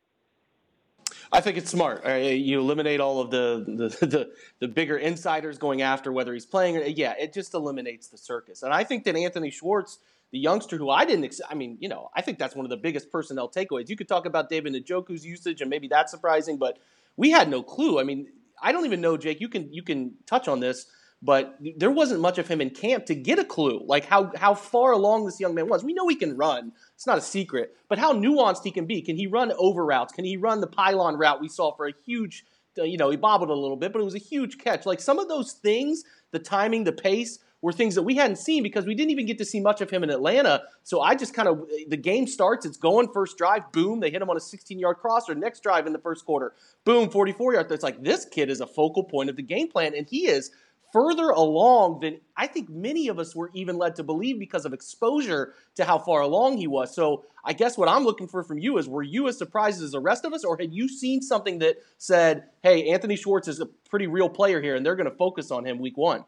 I 1.32 1.40
think 1.40 1.56
it's 1.56 1.70
smart. 1.70 2.04
You 2.06 2.60
eliminate 2.60 3.00
all 3.00 3.20
of 3.20 3.30
the, 3.30 3.64
the, 3.66 4.06
the 4.06 4.30
the 4.60 4.68
bigger 4.68 4.96
insiders 4.96 5.58
going 5.58 5.82
after 5.82 6.12
whether 6.12 6.32
he's 6.32 6.46
playing. 6.46 6.94
Yeah, 6.96 7.14
it 7.18 7.32
just 7.32 7.54
eliminates 7.54 8.08
the 8.08 8.18
circus. 8.18 8.62
And 8.62 8.72
I 8.72 8.84
think 8.84 9.04
that 9.04 9.16
Anthony 9.16 9.50
Schwartz 9.50 9.98
the 10.34 10.40
youngster 10.40 10.76
who 10.76 10.90
I 10.90 11.04
didn't, 11.04 11.26
ex- 11.26 11.40
I 11.48 11.54
mean, 11.54 11.78
you 11.80 11.88
know, 11.88 12.10
I 12.12 12.20
think 12.20 12.40
that's 12.40 12.56
one 12.56 12.66
of 12.66 12.70
the 12.70 12.76
biggest 12.76 13.08
personnel 13.12 13.48
takeaways. 13.48 13.88
You 13.88 13.96
could 13.96 14.08
talk 14.08 14.26
about 14.26 14.48
David 14.48 14.74
Njoku's 14.74 15.24
usage, 15.24 15.60
and 15.60 15.70
maybe 15.70 15.86
that's 15.86 16.10
surprising, 16.10 16.58
but 16.58 16.80
we 17.16 17.30
had 17.30 17.48
no 17.48 17.62
clue. 17.62 18.00
I 18.00 18.02
mean, 18.02 18.26
I 18.60 18.72
don't 18.72 18.84
even 18.84 19.00
know, 19.00 19.16
Jake. 19.16 19.40
You 19.40 19.48
can 19.48 19.72
you 19.72 19.84
can 19.84 20.14
touch 20.26 20.48
on 20.48 20.58
this, 20.58 20.86
but 21.22 21.56
there 21.76 21.92
wasn't 21.92 22.20
much 22.20 22.38
of 22.38 22.48
him 22.48 22.60
in 22.60 22.70
camp 22.70 23.06
to 23.06 23.14
get 23.14 23.38
a 23.38 23.44
clue, 23.44 23.80
like 23.86 24.06
how 24.06 24.32
how 24.34 24.54
far 24.54 24.90
along 24.90 25.24
this 25.24 25.38
young 25.38 25.54
man 25.54 25.68
was. 25.68 25.84
We 25.84 25.94
know 25.94 26.08
he 26.08 26.16
can 26.16 26.36
run; 26.36 26.72
it's 26.96 27.06
not 27.06 27.18
a 27.18 27.20
secret. 27.22 27.76
But 27.88 28.00
how 28.00 28.12
nuanced 28.12 28.64
he 28.64 28.72
can 28.72 28.86
be? 28.86 29.02
Can 29.02 29.14
he 29.14 29.28
run 29.28 29.52
over 29.56 29.86
routes? 29.86 30.12
Can 30.12 30.24
he 30.24 30.36
run 30.36 30.60
the 30.60 30.66
pylon 30.66 31.16
route 31.16 31.40
we 31.40 31.48
saw 31.48 31.76
for 31.76 31.86
a 31.86 31.92
huge? 32.04 32.44
You 32.76 32.96
know, 32.96 33.08
he 33.08 33.16
bobbled 33.16 33.50
a 33.50 33.54
little 33.54 33.76
bit, 33.76 33.92
but 33.92 34.00
it 34.00 34.04
was 34.04 34.16
a 34.16 34.18
huge 34.32 34.58
catch. 34.58 34.84
Like 34.84 35.00
some 35.00 35.20
of 35.20 35.28
those 35.28 35.52
things, 35.52 36.02
the 36.32 36.40
timing, 36.40 36.82
the 36.82 36.90
pace 36.90 37.38
were 37.64 37.72
things 37.72 37.94
that 37.94 38.02
we 38.02 38.14
hadn't 38.14 38.36
seen 38.36 38.62
because 38.62 38.84
we 38.84 38.94
didn't 38.94 39.10
even 39.10 39.24
get 39.24 39.38
to 39.38 39.44
see 39.44 39.58
much 39.58 39.80
of 39.80 39.88
him 39.88 40.04
in 40.04 40.10
Atlanta. 40.10 40.64
So 40.82 41.00
I 41.00 41.14
just 41.14 41.32
kind 41.32 41.48
of, 41.48 41.66
the 41.88 41.96
game 41.96 42.26
starts, 42.26 42.66
it's 42.66 42.76
going 42.76 43.08
first 43.10 43.38
drive, 43.38 43.72
boom, 43.72 44.00
they 44.00 44.10
hit 44.10 44.20
him 44.20 44.28
on 44.28 44.36
a 44.36 44.40
16 44.40 44.78
yard 44.78 44.98
crosser. 44.98 45.34
Next 45.34 45.62
drive 45.62 45.86
in 45.86 45.94
the 45.94 45.98
first 45.98 46.26
quarter, 46.26 46.52
boom, 46.84 47.08
44 47.08 47.54
yards. 47.54 47.72
It's 47.72 47.82
like 47.82 48.02
this 48.02 48.26
kid 48.26 48.50
is 48.50 48.60
a 48.60 48.66
focal 48.66 49.02
point 49.02 49.30
of 49.30 49.36
the 49.36 49.42
game 49.42 49.68
plan, 49.68 49.94
and 49.96 50.06
he 50.06 50.26
is 50.26 50.50
further 50.92 51.30
along 51.30 52.00
than 52.00 52.20
I 52.36 52.48
think 52.48 52.68
many 52.68 53.08
of 53.08 53.18
us 53.18 53.34
were 53.34 53.50
even 53.54 53.78
led 53.78 53.96
to 53.96 54.02
believe 54.02 54.38
because 54.38 54.66
of 54.66 54.74
exposure 54.74 55.54
to 55.76 55.86
how 55.86 55.98
far 55.98 56.20
along 56.20 56.58
he 56.58 56.66
was. 56.66 56.94
So 56.94 57.24
I 57.42 57.54
guess 57.54 57.78
what 57.78 57.88
I'm 57.88 58.04
looking 58.04 58.28
for 58.28 58.44
from 58.44 58.58
you 58.58 58.76
is 58.76 58.86
were 58.86 59.02
you 59.02 59.26
as 59.26 59.38
surprised 59.38 59.82
as 59.82 59.92
the 59.92 60.00
rest 60.00 60.26
of 60.26 60.34
us, 60.34 60.44
or 60.44 60.58
had 60.58 60.74
you 60.74 60.86
seen 60.86 61.22
something 61.22 61.60
that 61.60 61.76
said, 61.96 62.44
hey, 62.62 62.90
Anthony 62.90 63.16
Schwartz 63.16 63.48
is 63.48 63.58
a 63.58 63.66
pretty 63.88 64.06
real 64.06 64.28
player 64.28 64.60
here 64.60 64.76
and 64.76 64.84
they're 64.84 64.96
going 64.96 65.10
to 65.10 65.16
focus 65.16 65.50
on 65.50 65.64
him 65.64 65.78
week 65.78 65.96
one? 65.96 66.26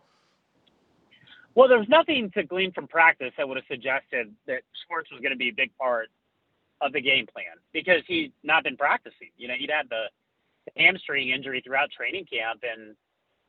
Well, 1.57 1.69
there 1.69 1.79
was 1.79 1.89
nothing 1.89 2.31
to 2.33 2.43
glean 2.43 2.71
from 2.71 2.87
practice 2.87 3.33
that 3.39 3.49
would 3.49 3.57
have 3.57 3.65
suggested 3.67 4.31
that 4.47 4.61
Schwartz 4.85 5.11
was 5.11 5.23
going 5.23 5.33
to 5.33 5.39
be 5.39 5.49
a 5.49 5.55
big 5.55 5.75
part 5.79 6.11
of 6.83 6.93
the 6.93 7.01
game 7.01 7.27
plan 7.27 7.57
because 7.73 8.03
he's 8.07 8.31
not 8.45 8.63
been 8.63 8.77
practicing. 8.77 9.31
You 9.39 9.49
know, 9.49 9.55
he'd 9.59 9.71
had 9.71 9.89
the 9.89 10.05
hamstring 10.77 11.31
injury 11.31 11.63
throughout 11.65 11.91
training 11.91 12.27
camp, 12.27 12.63
and 12.63 12.95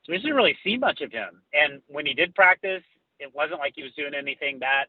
so 0.04 0.12
we 0.12 0.16
just 0.16 0.24
didn't 0.24 0.38
really 0.38 0.58
see 0.64 0.78
much 0.78 1.02
of 1.02 1.12
him. 1.12 1.42
And 1.52 1.82
when 1.88 2.06
he 2.06 2.14
did 2.14 2.34
practice, 2.34 2.84
it 3.20 3.36
wasn't 3.36 3.60
like 3.60 3.74
he 3.76 3.84
was 3.84 3.92
doing 3.98 4.14
anything 4.14 4.60
that 4.60 4.86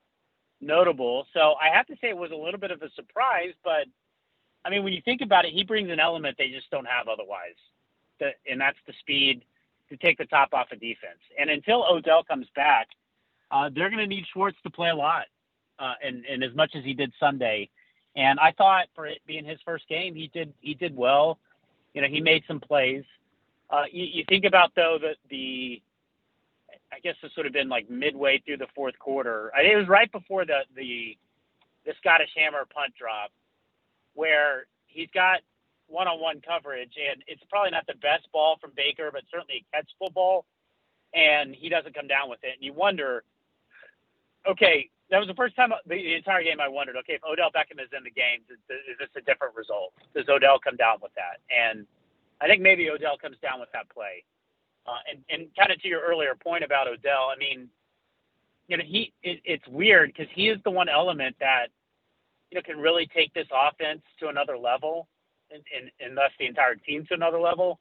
notable. 0.61 1.27
So 1.35 1.55
I 1.61 1.75
have 1.75 1.87
to 1.87 1.95
say 1.95 2.11
it 2.11 2.17
was 2.17 2.31
a 2.31 2.37
little 2.37 2.61
bit 2.61 2.71
of 2.71 2.83
a 2.83 2.91
surprise, 2.95 3.53
but 3.65 3.87
I 4.65 4.71
mean, 4.71 4.85
when 4.85 4.93
you 4.93 5.03
think 5.05 5.23
about 5.23 5.45
it, 5.45 5.53
he 5.53 5.65
brings 5.65 5.91
an 5.91 5.99
element 5.99 6.37
they 6.39 6.51
just 6.51 6.71
don't 6.71 6.87
have 6.87 7.09
otherwise, 7.09 7.59
the, 8.21 8.31
and 8.49 8.61
that's 8.61 8.79
the 8.87 8.93
speed 9.01 9.43
to 9.91 9.97
take 9.97 10.19
the 10.19 10.27
top 10.27 10.51
off 10.53 10.71
of 10.71 10.79
defense. 10.79 11.19
And 11.37 11.51
until 11.51 11.85
Odell 11.91 12.23
comes 12.23 12.47
back, 12.55 12.87
uh, 13.51 13.71
they're 13.75 13.91
going 13.91 14.01
to 14.01 14.07
need 14.07 14.25
Schwartz 14.33 14.57
to 14.63 14.71
play 14.71 14.91
a 14.91 14.95
lot, 14.97 15.27
uh, 15.79 15.95
and, 16.03 16.25
and 16.27 16.45
as 16.45 16.55
much 16.55 16.73
as 16.75 16.85
he 16.85 16.95
did 16.95 17.13
Sunday. 17.19 17.69
And 18.17 18.41
I 18.41 18.53
thought 18.53 18.87
for 18.95 19.07
it 19.07 19.19
being 19.27 19.45
his 19.45 19.59
first 19.65 19.89
game, 19.89 20.15
he 20.15 20.29
did 20.35 20.53
he 20.61 20.75
did 20.75 20.97
well. 20.97 21.39
You 21.95 22.03
know, 22.03 22.09
he 22.09 22.21
made 22.21 22.43
some 22.49 22.61
plays. 22.61 23.05
Uh, 23.71 23.85
you, 23.93 24.05
you 24.05 24.25
think 24.29 24.45
about 24.45 24.73
though 24.75 24.99
that 25.01 25.17
the, 25.31 25.81
I 26.93 26.99
guess 27.01 27.15
this 27.23 27.33
would 27.37 27.45
have 27.47 27.53
been 27.53 27.69
like 27.69 27.89
midway 27.91 28.43
through 28.45 28.57
the 28.57 28.67
fourth 28.75 28.99
quarter. 28.99 29.53
I 29.55 29.63
think 29.63 29.75
it 29.75 29.77
was 29.77 29.89
right 29.89 30.11
before 30.11 30.45
the 30.45 30.61
the 30.75 31.17
the 31.87 31.93
Scottish 31.99 32.31
Hammer 32.37 32.67
punt 32.75 32.95
drop, 32.99 33.31
where 34.15 34.67
he's 34.87 35.09
got 35.15 35.41
one-on-one 35.87 36.43
coverage, 36.47 36.93
and 37.11 37.23
it's 37.27 37.43
probably 37.49 37.71
not 37.71 37.87
the 37.87 37.95
best 37.95 38.31
ball 38.33 38.59
from 38.61 38.73
Baker, 38.77 39.11
but 39.13 39.23
certainly 39.31 39.65
a 39.73 39.77
catchable 39.77 40.13
ball, 40.13 40.45
and 41.15 41.55
he 41.55 41.69
doesn't 41.69 41.95
come 41.95 42.07
down 42.07 42.29
with 42.29 42.41
it. 42.43 42.53
And 42.55 42.63
you 42.63 42.73
wonder, 42.73 43.25
okay, 44.49 44.91
that 45.11 45.19
was 45.19 45.29
the 45.29 45.35
first 45.35 45.57
time 45.57 45.71
the 45.87 46.15
entire 46.15 46.43
game 46.43 46.61
I 46.61 46.69
wondered, 46.69 46.97
okay, 46.97 47.15
if 47.15 47.25
Odell 47.25 47.51
Beckham 47.51 47.81
is 47.81 47.89
in 47.97 48.05
the 48.05 48.11
game, 48.11 48.45
is, 48.49 48.59
is 48.69 48.97
this 48.99 49.09
a 49.17 49.25
different 49.25 49.57
result? 49.57 49.93
Does 50.15 50.29
Odell 50.29 50.59
come 50.59 50.77
down 50.77 50.99
with 51.01 51.13
that? 51.17 51.41
And 51.49 51.87
I 52.41 52.47
think 52.47 52.63
maybe 52.63 52.91
Odell 52.91 53.17
comes 53.17 53.37
down 53.43 53.61
with 53.61 53.71
that 53.73 53.89
play. 53.89 54.25
Uh, 54.87 55.01
and 55.11 55.21
and 55.29 55.49
kind 55.57 55.71
of 55.71 55.81
to 55.83 55.89
your 55.89 56.01
earlier 56.01 56.35
point 56.35 56.65
about 56.65 56.89
Odell, 56.89 57.29
I 57.29 57.37
mean, 57.37 57.69
you 58.69 58.77
know, 58.77 58.85
he 58.87 59.13
it, 59.23 59.41
it's 59.45 59.67
weird 59.69 60.13
because 60.13 60.33
he 60.35 60.49
is 60.49 60.59
the 60.65 60.71
one 60.71 60.89
element 60.89 61.37
that 61.41 61.69
you 62.51 62.57
know 62.57 62.63
can 62.63 62.79
really 62.79 63.07
take 63.15 63.33
this 63.35 63.47
offense 63.53 64.01
to 64.21 64.29
another 64.29 64.57
level, 64.57 65.09
and, 65.51 65.63
and 65.77 65.91
and 66.01 66.17
thus 66.17 66.31
the 66.39 66.47
entire 66.47 66.75
team 66.75 67.05
to 67.09 67.15
another 67.15 67.39
level. 67.41 67.81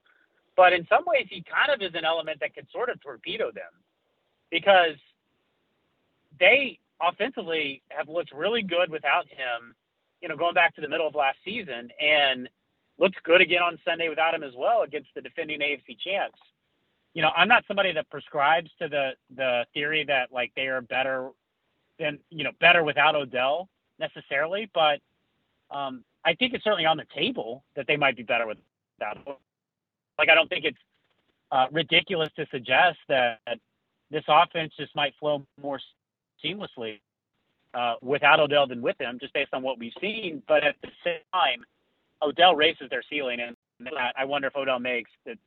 But 0.58 0.74
in 0.74 0.86
some 0.90 1.06
ways, 1.06 1.28
he 1.30 1.46
kind 1.48 1.72
of 1.72 1.86
is 1.86 1.96
an 1.96 2.04
element 2.04 2.40
that 2.42 2.54
could 2.54 2.68
sort 2.74 2.90
of 2.90 3.00
torpedo 3.02 3.52
them 3.52 3.72
because 4.52 4.98
they 6.40 6.80
offensively 7.02 7.82
have 7.90 8.10
looked 8.10 8.32
really 8.34 8.62
good 8.62 8.90
without 8.90 9.28
him. 9.28 9.76
You 10.22 10.30
know, 10.30 10.38
going 10.38 10.54
back 10.54 10.76
to 10.76 10.82
the 10.82 10.90
middle 10.90 11.08
of 11.08 11.16
last 11.16 11.38
season, 11.46 11.90
and 12.02 12.50
looked 12.98 13.22
good 13.24 13.42
again 13.42 13.62
on 13.62 13.78
Sunday 13.86 14.10
without 14.10 14.34
him 14.34 14.44
as 14.44 14.54
well 14.58 14.82
against 14.82 15.10
the 15.16 15.22
defending 15.22 15.60
AFC 15.60 15.98
champs. 16.04 16.40
You 17.14 17.22
know, 17.22 17.30
I'm 17.36 17.48
not 17.48 17.64
somebody 17.68 17.92
that 17.94 18.10
prescribes 18.10 18.70
to 18.82 18.88
the 18.88 19.12
the 19.36 19.66
theory 19.74 20.04
that 20.06 20.32
like 20.32 20.52
they 20.56 20.68
are 20.68 20.82
better 20.82 21.30
than 22.00 22.20
you 22.30 22.44
know 22.44 22.52
better 22.60 22.84
without 22.84 23.16
Odell 23.16 23.70
necessarily, 24.00 24.70
but 24.74 25.00
um, 25.72 26.04
I 26.26 26.34
think 26.36 26.54
it's 26.54 26.64
certainly 26.64 26.86
on 26.86 26.98
the 26.98 27.08
table 27.16 27.64
that 27.76 27.88
they 27.88 27.98
might 27.98 28.16
be 28.16 28.24
better 28.24 28.46
without. 28.46 29.18
Him. 29.18 29.36
Like 30.18 30.30
I 30.30 30.36
don't 30.36 30.50
think 30.50 30.66
it's 30.66 30.78
uh, 31.52 31.68
ridiculous 31.72 32.30
to 32.36 32.46
suggest 32.52 32.98
that 33.08 33.40
this 34.12 34.24
offense 34.28 34.74
just 34.78 34.96
might 34.96 35.14
flow 35.20 35.46
more 35.62 35.80
seamlessly 36.44 37.00
uh, 37.74 37.96
without 38.02 38.40
Odell 38.40 38.68
than 38.68 38.82
with 38.82 39.00
him, 39.00 39.18
just 39.20 39.34
based 39.34 39.54
on 39.54 39.64
what 39.64 39.80
we've 39.80 39.94
seen. 40.02 40.42
But 40.48 40.64
at 40.64 40.76
the 40.82 40.90
same 41.04 41.20
time, 41.34 41.60
Odell 42.22 42.56
raises 42.56 42.90
their 42.90 43.04
ceiling, 43.10 43.40
and 43.40 43.56
I 44.18 44.26
wonder 44.26 44.48
if 44.48 44.56
Odell 44.56 44.80
makes 44.80 45.12
it 45.26 45.40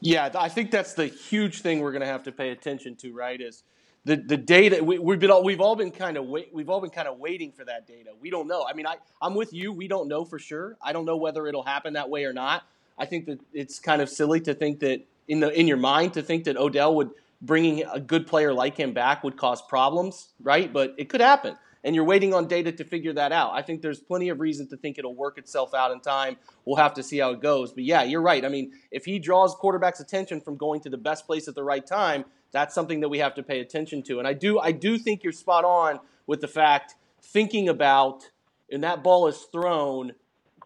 yeah, 0.00 0.30
I 0.34 0.48
think 0.48 0.70
that's 0.70 0.94
the 0.94 1.06
huge 1.06 1.60
thing 1.60 1.80
we're 1.80 1.92
going 1.92 2.00
to 2.00 2.06
have 2.06 2.22
to 2.24 2.32
pay 2.32 2.50
attention 2.50 2.96
to, 2.96 3.12
right? 3.12 3.38
Is 3.40 3.62
the 4.04 4.16
the 4.16 4.36
data 4.36 4.82
we, 4.82 4.96
have 4.96 5.20
been 5.20 5.30
all, 5.30 5.44
we've 5.44 5.60
all 5.60 5.76
been 5.76 5.90
kind 5.90 6.16
of 6.16 6.26
wait, 6.26 6.48
we've 6.52 6.70
all 6.70 6.80
been 6.80 6.90
kind 6.90 7.06
of 7.06 7.18
waiting 7.18 7.52
for 7.52 7.64
that 7.66 7.86
data. 7.86 8.10
We 8.18 8.30
don't 8.30 8.48
know. 8.48 8.64
I 8.66 8.72
mean, 8.72 8.86
I 8.86 8.96
I'm 9.20 9.34
with 9.34 9.52
you. 9.52 9.72
We 9.72 9.88
don't 9.88 10.08
know 10.08 10.24
for 10.24 10.38
sure. 10.38 10.76
I 10.82 10.92
don't 10.92 11.04
know 11.04 11.18
whether 11.18 11.46
it'll 11.46 11.62
happen 11.62 11.92
that 11.94 12.08
way 12.08 12.24
or 12.24 12.32
not. 12.32 12.62
I 12.98 13.04
think 13.04 13.26
that 13.26 13.40
it's 13.52 13.78
kind 13.78 14.00
of 14.00 14.08
silly 14.08 14.40
to 14.40 14.54
think 14.54 14.80
that 14.80 15.06
in 15.28 15.40
the 15.40 15.50
in 15.58 15.66
your 15.68 15.76
mind 15.76 16.14
to 16.14 16.22
think 16.22 16.44
that 16.44 16.56
Odell 16.56 16.94
would 16.96 17.10
bringing 17.42 17.84
a 17.92 18.00
good 18.00 18.26
player 18.26 18.52
like 18.52 18.76
him 18.76 18.92
back 18.92 19.24
would 19.24 19.36
cause 19.36 19.62
problems, 19.62 20.30
right? 20.42 20.72
But 20.72 20.94
it 20.98 21.08
could 21.08 21.20
happen. 21.20 21.56
And 21.82 21.94
you're 21.94 22.04
waiting 22.04 22.34
on 22.34 22.46
data 22.46 22.70
to 22.72 22.84
figure 22.84 23.14
that 23.14 23.32
out. 23.32 23.52
I 23.54 23.62
think 23.62 23.80
there's 23.80 24.00
plenty 24.00 24.28
of 24.28 24.38
reason 24.38 24.68
to 24.68 24.76
think 24.76 24.98
it'll 24.98 25.14
work 25.14 25.38
itself 25.38 25.72
out 25.72 25.92
in 25.92 26.00
time. 26.00 26.36
We'll 26.66 26.76
have 26.76 26.92
to 26.94 27.02
see 27.02 27.18
how 27.18 27.30
it 27.30 27.40
goes. 27.40 27.72
But 27.72 27.84
yeah, 27.84 28.02
you're 28.02 28.20
right. 28.20 28.44
I 28.44 28.48
mean, 28.48 28.72
if 28.90 29.06
he 29.06 29.18
draws 29.18 29.54
quarterback's 29.54 30.00
attention 30.00 30.42
from 30.42 30.56
going 30.56 30.82
to 30.82 30.90
the 30.90 30.98
best 30.98 31.26
place 31.26 31.48
at 31.48 31.54
the 31.54 31.64
right 31.64 31.86
time, 31.86 32.26
that's 32.52 32.74
something 32.74 33.00
that 33.00 33.08
we 33.08 33.18
have 33.18 33.34
to 33.36 33.42
pay 33.42 33.60
attention 33.60 34.02
to. 34.02 34.18
And 34.18 34.28
I 34.28 34.34
do 34.34 34.58
I 34.58 34.72
do 34.72 34.98
think 34.98 35.22
you're 35.22 35.32
spot 35.32 35.64
on 35.64 36.00
with 36.26 36.40
the 36.42 36.48
fact 36.48 36.96
thinking 37.22 37.68
about 37.68 38.28
and 38.70 38.84
that 38.84 39.02
ball 39.02 39.26
is 39.26 39.38
thrown 39.52 40.12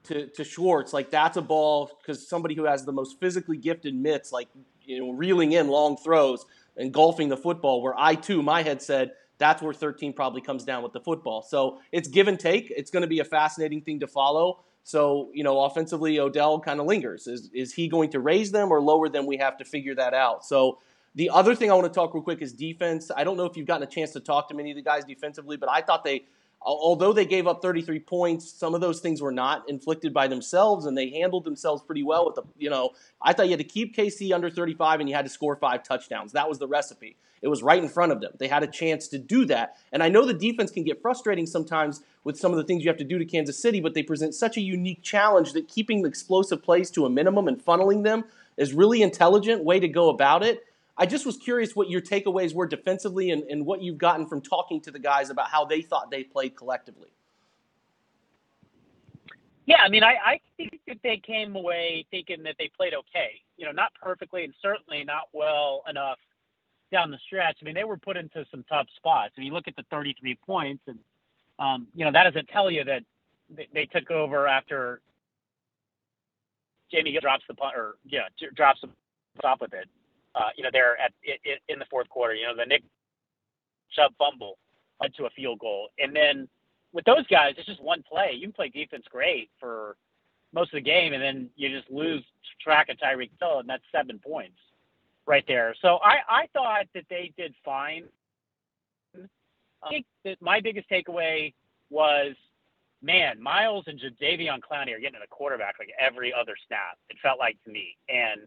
to, 0.04 0.26
to 0.26 0.44
Schwartz, 0.44 0.92
like 0.92 1.10
that's 1.10 1.36
a 1.36 1.42
ball 1.42 1.90
because 2.00 2.28
somebody 2.28 2.54
who 2.54 2.64
has 2.64 2.84
the 2.84 2.92
most 2.92 3.18
physically 3.18 3.56
gifted 3.56 3.94
mitts, 3.94 4.32
like 4.32 4.48
you 4.82 5.00
know, 5.00 5.12
reeling 5.12 5.52
in 5.52 5.68
long 5.68 5.96
throws, 5.96 6.44
engulfing 6.76 7.28
the 7.28 7.36
football, 7.36 7.82
where 7.82 7.94
I 7.96 8.14
too, 8.14 8.42
my 8.42 8.62
head 8.62 8.82
said, 8.82 9.12
that's 9.38 9.62
where 9.62 9.72
13 9.72 10.12
probably 10.12 10.40
comes 10.40 10.64
down 10.64 10.82
with 10.82 10.92
the 10.92 11.00
football. 11.00 11.42
So 11.42 11.80
it's 11.92 12.08
give 12.08 12.28
and 12.28 12.38
take. 12.38 12.72
It's 12.76 12.90
going 12.90 13.02
to 13.02 13.08
be 13.08 13.18
a 13.18 13.24
fascinating 13.24 13.80
thing 13.80 14.00
to 14.00 14.06
follow. 14.06 14.60
So, 14.84 15.30
you 15.32 15.42
know, 15.42 15.60
offensively, 15.60 16.20
Odell 16.20 16.60
kind 16.60 16.78
of 16.78 16.86
lingers. 16.86 17.26
Is, 17.26 17.50
is 17.54 17.72
he 17.72 17.88
going 17.88 18.10
to 18.10 18.20
raise 18.20 18.52
them 18.52 18.70
or 18.70 18.80
lower 18.80 19.08
them? 19.08 19.26
We 19.26 19.38
have 19.38 19.56
to 19.58 19.64
figure 19.64 19.94
that 19.94 20.14
out. 20.14 20.44
So, 20.44 20.78
the 21.16 21.30
other 21.30 21.54
thing 21.54 21.70
I 21.70 21.74
want 21.74 21.86
to 21.86 21.96
talk 21.96 22.12
real 22.12 22.24
quick 22.24 22.42
is 22.42 22.52
defense. 22.52 23.10
I 23.16 23.22
don't 23.22 23.36
know 23.36 23.44
if 23.44 23.56
you've 23.56 23.68
gotten 23.68 23.86
a 23.86 23.90
chance 23.90 24.10
to 24.12 24.20
talk 24.20 24.48
to 24.48 24.54
many 24.54 24.72
of 24.72 24.76
the 24.76 24.82
guys 24.82 25.04
defensively, 25.04 25.56
but 25.56 25.68
I 25.68 25.80
thought 25.80 26.02
they 26.02 26.24
although 26.64 27.12
they 27.12 27.26
gave 27.26 27.46
up 27.46 27.60
33 27.60 28.00
points, 28.00 28.50
some 28.50 28.74
of 28.74 28.80
those 28.80 29.00
things 29.00 29.20
were 29.20 29.32
not 29.32 29.68
inflicted 29.68 30.14
by 30.14 30.28
themselves, 30.28 30.86
and 30.86 30.96
they 30.96 31.10
handled 31.10 31.44
themselves 31.44 31.82
pretty 31.82 32.02
well. 32.02 32.26
With 32.26 32.36
the, 32.36 32.42
you 32.58 32.70
know, 32.70 32.90
I 33.20 33.32
thought 33.32 33.46
you 33.46 33.52
had 33.52 33.58
to 33.58 33.64
keep 33.64 33.94
KC 33.94 34.32
under 34.32 34.50
35, 34.50 35.00
and 35.00 35.08
you 35.08 35.14
had 35.14 35.26
to 35.26 35.30
score 35.30 35.56
five 35.56 35.82
touchdowns. 35.82 36.32
That 36.32 36.48
was 36.48 36.58
the 36.58 36.68
recipe. 36.68 37.16
It 37.42 37.48
was 37.48 37.62
right 37.62 37.82
in 37.82 37.90
front 37.90 38.12
of 38.12 38.22
them. 38.22 38.32
They 38.38 38.48
had 38.48 38.62
a 38.62 38.66
chance 38.66 39.08
to 39.08 39.18
do 39.18 39.44
that, 39.46 39.76
and 39.92 40.02
I 40.02 40.08
know 40.08 40.24
the 40.24 40.32
defense 40.32 40.70
can 40.70 40.84
get 40.84 41.02
frustrating 41.02 41.46
sometimes 41.46 42.02
with 42.24 42.38
some 42.38 42.52
of 42.52 42.56
the 42.56 42.64
things 42.64 42.82
you 42.82 42.88
have 42.88 42.96
to 42.98 43.04
do 43.04 43.18
to 43.18 43.24
Kansas 43.26 43.58
City, 43.58 43.80
but 43.80 43.92
they 43.92 44.02
present 44.02 44.34
such 44.34 44.56
a 44.56 44.62
unique 44.62 45.02
challenge 45.02 45.52
that 45.52 45.68
keeping 45.68 46.02
the 46.02 46.08
explosive 46.08 46.62
plays 46.62 46.90
to 46.92 47.04
a 47.04 47.10
minimum 47.10 47.46
and 47.48 47.62
funneling 47.62 48.02
them 48.02 48.24
is 48.56 48.72
really 48.72 49.02
intelligent 49.02 49.62
way 49.62 49.78
to 49.78 49.88
go 49.88 50.08
about 50.08 50.42
it. 50.42 50.64
I 50.96 51.06
just 51.06 51.26
was 51.26 51.36
curious 51.36 51.74
what 51.74 51.90
your 51.90 52.00
takeaways 52.00 52.54
were 52.54 52.66
defensively 52.66 53.30
and, 53.30 53.42
and 53.44 53.66
what 53.66 53.82
you've 53.82 53.98
gotten 53.98 54.26
from 54.26 54.40
talking 54.40 54.80
to 54.82 54.90
the 54.90 54.98
guys 54.98 55.28
about 55.30 55.48
how 55.50 55.64
they 55.64 55.82
thought 55.82 56.10
they 56.10 56.22
played 56.22 56.56
collectively. 56.56 57.08
Yeah, 59.66 59.78
I 59.82 59.88
mean, 59.88 60.04
I, 60.04 60.14
I 60.24 60.40
think 60.56 60.80
that 60.86 60.98
they 61.02 61.16
came 61.16 61.56
away 61.56 62.06
thinking 62.10 62.42
that 62.44 62.56
they 62.58 62.70
played 62.76 62.92
okay. 62.94 63.40
You 63.56 63.66
know, 63.66 63.72
not 63.72 63.92
perfectly 64.00 64.44
and 64.44 64.54
certainly 64.60 65.04
not 65.04 65.28
well 65.32 65.82
enough 65.88 66.18
down 66.92 67.10
the 67.10 67.18
stretch. 67.26 67.56
I 67.60 67.64
mean, 67.64 67.74
they 67.74 67.84
were 67.84 67.96
put 67.96 68.16
into 68.16 68.44
some 68.50 68.64
tough 68.68 68.86
spots. 68.96 69.32
I 69.36 69.40
mean, 69.40 69.48
you 69.48 69.54
look 69.54 69.66
at 69.66 69.74
the 69.74 69.84
33 69.90 70.38
points, 70.46 70.82
and 70.86 70.98
um, 71.58 71.88
you 71.94 72.04
know 72.04 72.12
that 72.12 72.24
doesn't 72.24 72.48
tell 72.48 72.70
you 72.70 72.84
that 72.84 73.02
they, 73.48 73.68
they 73.72 73.86
took 73.86 74.10
over 74.10 74.46
after 74.46 75.00
Jamie 76.92 77.18
drops 77.20 77.44
the 77.48 77.54
punt 77.54 77.74
or 77.74 77.96
yeah 78.04 78.28
drops 78.54 78.80
the 78.82 78.88
top 79.40 79.60
with 79.60 79.72
it 79.72 79.88
uh, 80.34 80.50
you 80.56 80.62
know, 80.62 80.70
there 80.72 80.96
at 81.00 81.12
in 81.68 81.78
the 81.78 81.86
fourth 81.90 82.08
quarter. 82.08 82.34
You 82.34 82.46
know, 82.46 82.56
the 82.56 82.66
Nick 82.66 82.82
Chubb 83.92 84.12
fumble 84.18 84.58
led 85.00 85.14
to 85.16 85.26
a 85.26 85.30
field 85.30 85.58
goal, 85.58 85.88
and 85.98 86.14
then 86.14 86.48
with 86.92 87.04
those 87.04 87.26
guys, 87.26 87.54
it's 87.58 87.66
just 87.66 87.82
one 87.82 88.02
play. 88.02 88.32
You 88.34 88.42
can 88.42 88.52
play 88.52 88.68
defense 88.68 89.04
great 89.10 89.50
for 89.58 89.96
most 90.52 90.72
of 90.72 90.76
the 90.76 90.82
game, 90.88 91.12
and 91.12 91.22
then 91.22 91.50
you 91.56 91.68
just 91.68 91.90
lose 91.90 92.22
track 92.60 92.88
of 92.88 92.96
Tyreek 92.96 93.30
Hill, 93.40 93.58
and 93.58 93.68
that's 93.68 93.82
seven 93.92 94.20
points 94.24 94.56
right 95.26 95.44
there. 95.48 95.74
So 95.82 95.98
I, 96.04 96.18
I 96.28 96.46
thought 96.52 96.86
that 96.94 97.04
they 97.10 97.32
did 97.36 97.54
fine. 97.64 98.04
I 99.82 99.88
think 99.88 100.06
that 100.24 100.40
my 100.40 100.60
biggest 100.60 100.88
takeaway 100.88 101.52
was, 101.90 102.34
man, 103.02 103.42
Myles 103.42 103.84
and 103.86 104.00
Jadeveon 104.00 104.60
Clowney 104.60 104.96
are 104.96 105.00
getting 105.00 105.20
the 105.20 105.26
quarterback 105.28 105.74
like 105.78 105.90
every 106.00 106.32
other 106.32 106.54
snap. 106.66 106.96
It 107.10 107.16
felt 107.22 107.38
like 107.38 107.58
to 107.64 107.70
me, 107.70 107.96
and 108.08 108.42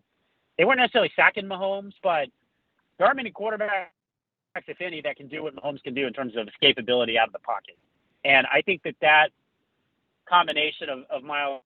they 0.57 0.65
weren't 0.65 0.79
necessarily 0.79 1.11
sacking 1.15 1.45
Mahomes, 1.45 1.93
but 2.01 2.27
there 2.97 3.05
aren't 3.07 3.17
many 3.17 3.31
quarterbacks, 3.31 3.87
if 4.67 4.81
any, 4.81 5.01
that 5.01 5.15
can 5.15 5.27
do 5.27 5.43
what 5.43 5.55
Mahomes 5.55 5.83
can 5.83 5.93
do 5.93 6.07
in 6.07 6.13
terms 6.13 6.33
of 6.35 6.47
escapability 6.47 7.17
out 7.17 7.27
of 7.27 7.33
the 7.33 7.39
pocket. 7.39 7.77
And 8.25 8.47
I 8.51 8.61
think 8.61 8.83
that 8.83 8.95
that 9.01 9.29
combination 10.27 10.89
of, 10.89 10.99
of 11.09 11.23
Myles 11.23 11.61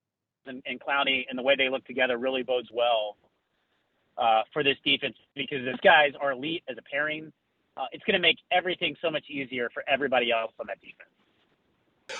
and, 0.45 0.62
and 0.65 0.80
Clowney 0.80 1.25
and 1.30 1.38
the 1.38 1.43
way 1.43 1.56
they 1.56 1.69
look 1.69 1.86
together 1.86 2.17
really 2.17 2.43
bodes 2.43 2.69
well 2.71 3.17
uh, 4.17 4.41
for 4.54 4.63
this 4.63 4.77
defense 4.84 5.15
because 5.36 5.65
these 5.65 5.80
guys 5.84 6.12
are 6.19 6.32
elite 6.32 6.63
as 6.69 6.77
a 6.77 6.82
pairing. 6.82 7.32
Uh, 7.77 7.86
it's 7.91 8.04
going 8.04 8.13
to 8.13 8.19
make 8.19 8.38
everything 8.51 8.95
so 9.01 9.10
much 9.10 9.23
easier 9.30 9.69
for 9.73 9.84
everybody 9.88 10.32
else 10.32 10.51
on 10.60 10.67
that 10.67 10.80
defense. 10.82 11.10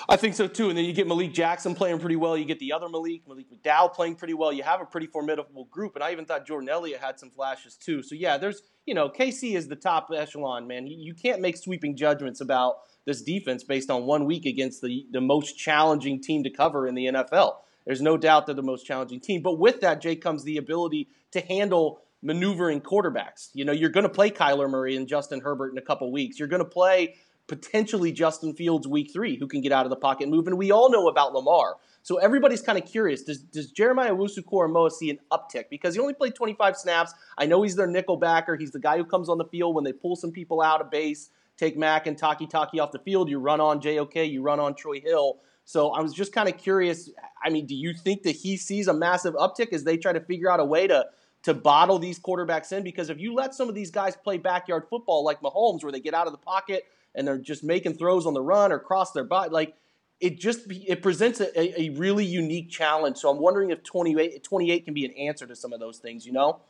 I 0.10 0.16
think 0.16 0.36
so 0.36 0.48
too. 0.48 0.70
And 0.70 0.78
then 0.78 0.86
you 0.86 0.94
get 0.94 1.08
Malik 1.08 1.34
Jackson 1.34 1.76
playing 1.76 2.00
pretty 2.00 2.16
well. 2.16 2.38
You 2.38 2.46
get 2.46 2.60
the 2.60 2.74
other 2.74 2.90
Malik, 2.90 3.28
Malik 3.28 3.48
McDowell 3.52 3.94
playing 3.94 4.16
pretty 4.16 4.34
well. 4.34 4.52
You 4.52 4.64
have 4.64 4.82
a 4.82 4.86
pretty 4.86 5.08
formidable 5.08 5.66
group. 5.66 5.96
And 5.96 6.04
I 6.04 6.12
even 6.12 6.26
thought 6.26 6.46
Jordan 6.46 6.70
Elliott 6.70 7.00
had 7.00 7.20
some 7.20 7.30
flashes 7.30 7.76
too. 7.76 8.04
So 8.04 8.16
yeah, 8.16 8.38
there's 8.38 8.62
you 8.86 8.94
know 8.94 9.10
KC 9.10 9.56
is 9.56 9.68
the 9.68 9.76
top 9.76 10.10
echelon 10.16 10.68
man. 10.68 10.88
You 10.88 11.14
can't 11.14 11.42
make 11.42 11.58
sweeping 11.58 11.96
judgments 11.96 12.42
about 12.42 12.78
this 13.06 13.22
defense 13.22 13.64
based 13.64 13.90
on 13.90 14.06
one 14.06 14.26
week 14.26 14.46
against 14.46 14.82
the 14.82 15.06
the 15.12 15.22
most 15.22 15.58
challenging 15.58 16.22
team 16.22 16.44
to 16.44 16.50
cover 16.50 16.88
in 16.88 16.96
the 16.96 17.06
NFL. 17.06 17.56
There's 17.86 18.02
no 18.02 18.18
doubt 18.18 18.46
they're 18.46 18.56
the 18.56 18.62
most 18.62 18.86
challenging 18.86 19.20
team. 19.20 19.42
But 19.42 19.58
with 19.58 19.82
that, 19.82 20.02
Jake, 20.02 20.22
comes 20.22 20.44
the 20.44 20.58
ability 20.58 21.10
to 21.32 21.42
handle 21.42 22.02
maneuvering 22.22 22.82
quarterbacks. 22.82 23.50
You 23.54 23.66
know, 23.66 23.72
you're 23.72 23.90
going 23.90 24.04
to 24.04 24.10
play 24.10 24.30
Kyler 24.30 24.70
Murray 24.70 24.96
and 24.96 25.08
Justin 25.08 25.42
Herbert 25.42 25.72
in 25.72 25.78
a 25.78 25.82
couple 25.82 26.12
weeks. 26.12 26.38
You're 26.38 26.48
going 26.48 26.64
to 26.64 26.70
play 26.70 27.16
potentially 27.52 28.14
Justin 28.14 28.54
Fields 28.54 28.88
week 28.88 29.12
three, 29.12 29.38
who 29.38 29.46
can 29.46 29.60
get 29.60 29.74
out 29.74 29.86
of 29.86 29.90
the 29.90 29.98
pocket 29.98 30.30
move. 30.30 30.48
And 30.48 30.58
we 30.58 30.72
all 30.72 30.90
know 30.90 31.10
about 31.10 31.34
Lamar. 31.34 31.76
So 32.02 32.16
everybody's 32.16 32.62
kind 32.62 32.78
of 32.78 32.86
curious. 32.86 33.24
Does, 33.24 33.40
does 33.40 33.72
Jeremiah 33.72 34.16
Owusu-Koramoah 34.16 34.90
see 34.90 35.10
an 35.10 35.20
uptick? 35.34 35.66
Because 35.70 35.94
he 35.94 36.00
only 36.00 36.14
played 36.14 36.34
25 36.34 36.78
snaps. 36.78 37.14
I 37.38 37.48
know 37.48 37.62
he's 37.62 37.76
their 37.76 37.88
nickel 37.88 38.16
backer. 38.16 38.56
He's 38.56 38.72
the 38.72 38.80
guy 38.80 38.96
who 38.96 39.04
comes 39.04 39.28
on 39.28 39.38
the 39.38 39.44
field 39.44 39.76
when 39.76 39.84
they 39.84 39.92
pull 39.92 40.16
some 40.16 40.32
people 40.32 40.62
out 40.62 40.80
of 40.80 40.90
base, 40.90 41.30
take 41.58 41.78
Mack 41.78 42.08
and 42.08 42.18
Takitaki 42.18 42.80
off 42.80 42.94
the 42.94 43.00
field. 43.00 43.30
You 43.30 43.40
run 43.40 43.60
on 43.60 43.82
JOK, 43.82 44.32
you 44.32 44.42
run 44.42 44.62
on 44.62 44.74
Troy 44.74 45.02
Hill. 45.02 45.40
So 45.66 45.90
I 45.90 46.00
was 46.00 46.14
just 46.14 46.32
kind 46.32 46.48
of 46.48 46.58
curious. 46.58 47.10
I 47.44 47.50
mean, 47.50 47.66
do 47.66 47.76
you 47.76 47.94
think 47.94 48.24
that 48.24 48.38
he 48.38 48.56
sees 48.56 48.88
a 48.88 48.94
massive 48.94 49.34
uptick 49.34 49.74
as 49.74 49.84
they 49.84 49.98
try 49.98 50.14
to 50.14 50.22
figure 50.22 50.50
out 50.50 50.62
a 50.62 50.66
way 50.66 50.88
to 50.88 51.06
to 51.44 51.54
bottle 51.54 52.00
these 52.00 52.18
quarterbacks 52.18 52.72
in? 52.72 52.82
Because 52.82 53.10
if 53.10 53.20
you 53.20 53.34
let 53.34 53.54
some 53.54 53.68
of 53.68 53.76
these 53.76 53.92
guys 53.92 54.16
play 54.16 54.38
backyard 54.38 54.84
football 54.90 55.26
like 55.26 55.42
Mahomes, 55.42 55.84
where 55.84 55.92
they 55.92 56.00
get 56.00 56.14
out 56.14 56.28
of 56.28 56.32
the 56.32 56.40
pocket– 56.40 56.86
and 57.16 57.28
they're 57.28 57.38
just 57.38 57.64
making 57.64 57.96
throws 57.96 58.26
on 58.26 58.34
the 58.34 58.42
run 58.42 58.72
or 58.72 58.80
cross 58.80 59.12
their 59.12 59.24
body. 59.24 59.52
Like 59.52 59.76
it 60.20 60.40
just 60.40 60.62
it 60.70 61.02
presents 61.02 61.40
a, 61.40 61.82
a, 61.82 61.90
really 61.92 62.26
unique 62.26 62.70
challenge. 62.70 63.18
So 63.18 63.30
I'm 63.30 63.40
wondering 63.40 63.72
if 63.72 63.84
28, 63.84 64.44
28 64.44 64.86
can 64.86 64.94
be 64.94 65.06
an 65.06 65.12
answer 65.14 65.48
to 65.48 65.56
some 65.56 65.74
of 65.74 65.80
those 65.80 65.98
things. 65.98 66.26
You 66.26 66.34
know. 66.34 66.62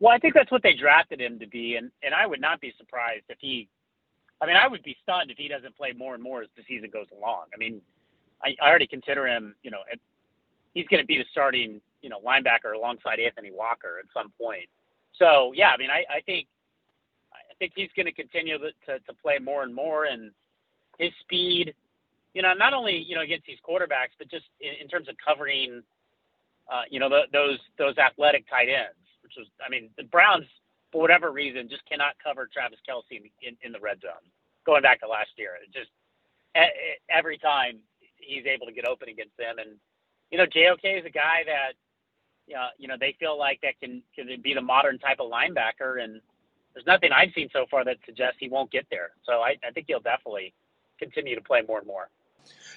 Well, 0.00 0.12
I 0.12 0.18
think 0.18 0.34
that's 0.34 0.50
what 0.50 0.62
they 0.62 0.74
drafted 0.74 1.20
him 1.20 1.38
to 1.38 1.46
be, 1.46 1.76
and 1.76 1.90
and 2.02 2.14
I 2.14 2.26
would 2.26 2.40
not 2.40 2.60
be 2.60 2.72
surprised 2.78 3.24
if 3.28 3.38
he. 3.40 3.68
I 4.40 4.46
mean, 4.46 4.56
I 4.56 4.66
would 4.66 4.82
be 4.82 4.96
stunned 5.02 5.30
if 5.30 5.38
he 5.38 5.48
doesn't 5.48 5.76
play 5.76 5.92
more 5.96 6.12
and 6.12 6.22
more 6.22 6.42
as 6.42 6.48
the 6.56 6.64
season 6.68 6.90
goes 6.90 7.06
along. 7.16 7.46
I 7.54 7.56
mean, 7.56 7.80
I, 8.42 8.54
I 8.60 8.68
already 8.68 8.86
consider 8.86 9.26
him, 9.26 9.54
you 9.62 9.70
know, 9.70 9.78
he's 10.74 10.86
going 10.88 11.02
to 11.02 11.06
be 11.06 11.18
the 11.18 11.24
starting, 11.30 11.80
you 12.02 12.10
know, 12.10 12.20
linebacker 12.20 12.74
alongside 12.74 13.20
Anthony 13.20 13.50
Walker 13.52 13.98
at 13.98 14.06
some 14.12 14.32
point. 14.38 14.68
So 15.18 15.52
yeah, 15.54 15.70
I 15.70 15.76
mean, 15.76 15.90
I, 15.90 16.04
I 16.12 16.20
think 16.20 16.48
I 17.54 17.56
think 17.58 17.72
he's 17.76 17.90
going 17.94 18.06
to 18.06 18.12
continue 18.12 18.58
to, 18.58 18.98
to 18.98 19.12
play 19.22 19.38
more 19.38 19.62
and 19.62 19.74
more, 19.74 20.06
and 20.06 20.32
his 20.98 21.10
speed, 21.20 21.74
you 22.34 22.42
know, 22.42 22.52
not 22.52 22.74
only 22.74 22.96
you 22.96 23.14
know 23.14 23.22
against 23.22 23.46
these 23.46 23.58
quarterbacks, 23.66 24.18
but 24.18 24.28
just 24.28 24.46
in, 24.60 24.72
in 24.82 24.88
terms 24.88 25.08
of 25.08 25.14
covering, 25.24 25.82
uh, 26.72 26.82
you 26.90 26.98
know, 26.98 27.08
the, 27.08 27.22
those 27.32 27.58
those 27.78 27.96
athletic 27.98 28.48
tight 28.50 28.68
ends, 28.68 28.98
which 29.22 29.34
was, 29.36 29.46
I 29.64 29.70
mean, 29.70 29.90
the 29.96 30.04
Browns 30.04 30.46
for 30.90 31.00
whatever 31.00 31.30
reason 31.30 31.68
just 31.68 31.86
cannot 31.86 32.14
cover 32.22 32.48
Travis 32.52 32.78
Kelce 32.88 33.10
in, 33.10 33.30
in, 33.42 33.56
in 33.62 33.72
the 33.72 33.80
red 33.80 34.00
zone. 34.00 34.24
Going 34.66 34.82
back 34.82 35.00
to 35.00 35.08
last 35.08 35.30
year, 35.36 35.58
it 35.62 35.70
just 35.72 35.90
every 37.10 37.38
time 37.38 37.78
he's 38.16 38.46
able 38.46 38.66
to 38.66 38.72
get 38.72 38.86
open 38.88 39.08
against 39.08 39.36
them, 39.36 39.58
and 39.58 39.76
you 40.30 40.38
know, 40.38 40.46
JOK 40.46 40.82
is 40.82 41.06
a 41.06 41.10
guy 41.10 41.46
that, 41.46 41.74
uh, 42.54 42.70
you 42.78 42.88
know, 42.88 42.96
they 42.98 43.14
feel 43.20 43.38
like 43.38 43.60
that 43.62 43.78
can 43.78 44.02
can 44.14 44.26
be 44.42 44.54
the 44.54 44.62
modern 44.62 44.98
type 44.98 45.18
of 45.20 45.30
linebacker, 45.30 46.02
and 46.02 46.20
there's 46.74 46.86
nothing 46.86 47.10
I've 47.12 47.32
seen 47.34 47.48
so 47.52 47.66
far 47.70 47.84
that 47.84 47.96
suggests 48.04 48.36
he 48.40 48.48
won't 48.48 48.70
get 48.70 48.86
there. 48.90 49.10
So 49.24 49.34
I, 49.34 49.56
I 49.66 49.70
think 49.72 49.86
he'll 49.88 50.00
definitely 50.00 50.52
continue 50.98 51.34
to 51.34 51.40
play 51.40 51.62
more 51.66 51.78
and 51.78 51.86
more. 51.86 52.08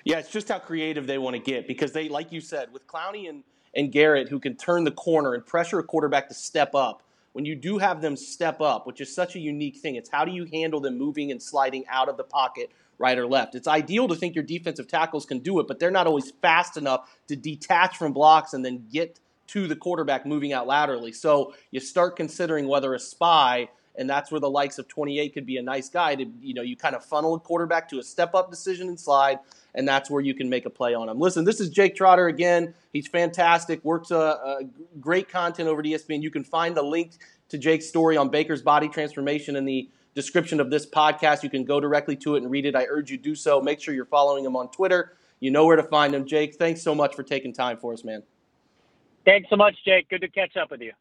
Yeah, 0.06 0.20
it's 0.20 0.32
just 0.32 0.50
how 0.50 0.60
creative 0.60 1.08
they 1.08 1.18
want 1.18 1.36
to 1.36 1.42
get 1.42 1.68
because 1.68 1.92
they, 1.92 2.08
like 2.08 2.32
you 2.32 2.40
said, 2.40 2.72
with 2.72 2.88
Clowney 2.88 3.30
and, 3.30 3.44
and 3.76 3.92
Garrett, 3.92 4.30
who 4.30 4.40
can 4.40 4.56
turn 4.56 4.84
the 4.84 4.92
corner 4.92 5.34
and 5.34 5.46
pressure 5.46 5.80
a 5.80 5.84
quarterback 5.84 6.28
to 6.30 6.34
step 6.34 6.74
up. 6.76 7.04
When 7.34 7.46
you 7.46 7.56
do 7.56 7.78
have 7.78 8.02
them 8.02 8.16
step 8.16 8.62
up, 8.62 8.88
which 8.88 9.02
is 9.02 9.14
such 9.14 9.36
a 9.36 9.40
unique 9.40 9.78
thing, 9.78 9.96
it's 9.96 10.10
how 10.10 10.26
do 10.26 10.32
you 10.32 10.46
handle 10.46 10.80
them 10.80 10.98
moving 10.98 11.32
and 11.32 11.42
sliding 11.42 11.84
out 11.88 12.10
of 12.10 12.18
the 12.18 12.24
pocket 12.24 12.72
right 12.98 13.18
or 13.18 13.28
left. 13.28 13.56
It's 13.56 13.68
ideal 13.68 14.08
to 14.08 14.16
think 14.16 14.34
your 14.34 14.44
defensive 14.44 14.88
tackles 14.88 15.26
can 15.26 15.40
do 15.40 15.60
it, 15.60 15.68
but 15.68 15.80
they're 15.80 15.92
not 15.92 16.08
always 16.08 16.32
fast 16.42 16.78
enough 16.78 17.10
to 17.28 17.36
detach 17.36 17.98
from 17.98 18.14
blocks 18.14 18.54
and 18.54 18.66
then 18.66 18.88
get 18.92 19.20
to 19.48 19.68
the 19.68 19.76
quarterback 19.76 20.26
moving 20.26 20.52
out 20.52 20.68
laterally. 20.68 21.12
So 21.12 21.54
you 21.72 21.80
start 21.80 22.16
considering 22.16 22.68
whether 22.68 22.94
a 22.94 23.00
spy, 23.00 23.70
and 23.98 24.10
that's 24.10 24.32
where 24.32 24.40
the 24.40 24.50
likes 24.50 24.78
of 24.78 24.88
28 24.88 25.34
could 25.34 25.46
be 25.46 25.58
a 25.58 25.62
nice 25.62 25.90
guy 25.90 26.16
to, 26.16 26.26
you 26.42 26.54
know, 26.54 26.62
you 26.62 26.76
kind 26.76 26.96
of 26.96 27.04
funnel 27.04 27.36
a 27.36 27.40
quarterback 27.40 27.90
to 27.90 28.00
a 28.00 28.04
step 28.04 28.36
up 28.36 28.50
decision 28.50 28.88
and 28.88 29.00
slide, 29.00 29.40
and 29.76 29.88
that's 29.88 30.10
where 30.10 30.22
you 30.22 30.34
can 30.34 30.50
make 30.50 30.66
a 30.66 30.70
play 30.70 30.94
on 30.94 31.10
him. 31.10 31.20
Listen, 31.20 31.46
this 31.46 31.60
is 31.60 31.70
Jake 31.70 31.96
Trotter 31.96 32.28
again. 32.28 32.74
He's 32.94 33.08
fantastic, 33.08 33.84
works 33.84 34.12
a, 34.12 34.60
great 35.00 35.30
content 35.30 35.68
over 35.68 35.82
at 35.82 35.86
ESPN. 35.86 36.22
You 36.22 36.32
can 36.32 36.44
find 36.44 36.76
the 36.76 36.84
link 36.84 37.14
to 37.50 37.58
Jake's 37.58 37.88
story 37.88 38.18
on 38.18 38.30
Baker's 38.30 38.62
body 38.62 38.90
transformation 38.90 39.56
in 39.56 39.66
the 39.66 39.90
description 40.14 40.60
of 40.60 40.70
this 40.70 40.86
podcast. 40.86 41.44
You 41.44 41.50
can 41.50 41.64
go 41.64 41.80
directly 41.80 42.16
to 42.18 42.36
it 42.36 42.44
and 42.44 42.52
read 42.52 42.66
it. 42.66 42.76
I 42.76 42.86
urge 42.90 43.12
you 43.12 43.18
do 43.18 43.36
so. 43.36 43.62
Make 43.62 43.80
sure 43.80 43.94
you're 43.94 44.06
following 44.06 44.44
him 44.46 44.56
on 44.56 44.70
Twitter. 44.70 45.14
You 45.40 45.52
know 45.52 45.66
where 45.66 45.76
to 45.76 45.84
find 45.84 46.14
him. 46.16 46.26
Jake, 46.26 46.56
thanks 46.56 46.82
so 46.82 46.96
much 46.96 47.16
for 47.16 47.24
taking 47.24 47.54
time 47.54 47.78
for 47.78 47.94
us, 47.94 48.04
man. 48.04 48.24
Thanks 49.26 49.50
so 49.50 49.56
much, 49.56 49.76
Jake. 49.86 50.10
Good 50.10 50.22
to 50.22 50.30
catch 50.30 50.58
up 50.58 50.72
with 50.72 50.82
you. 50.82 50.94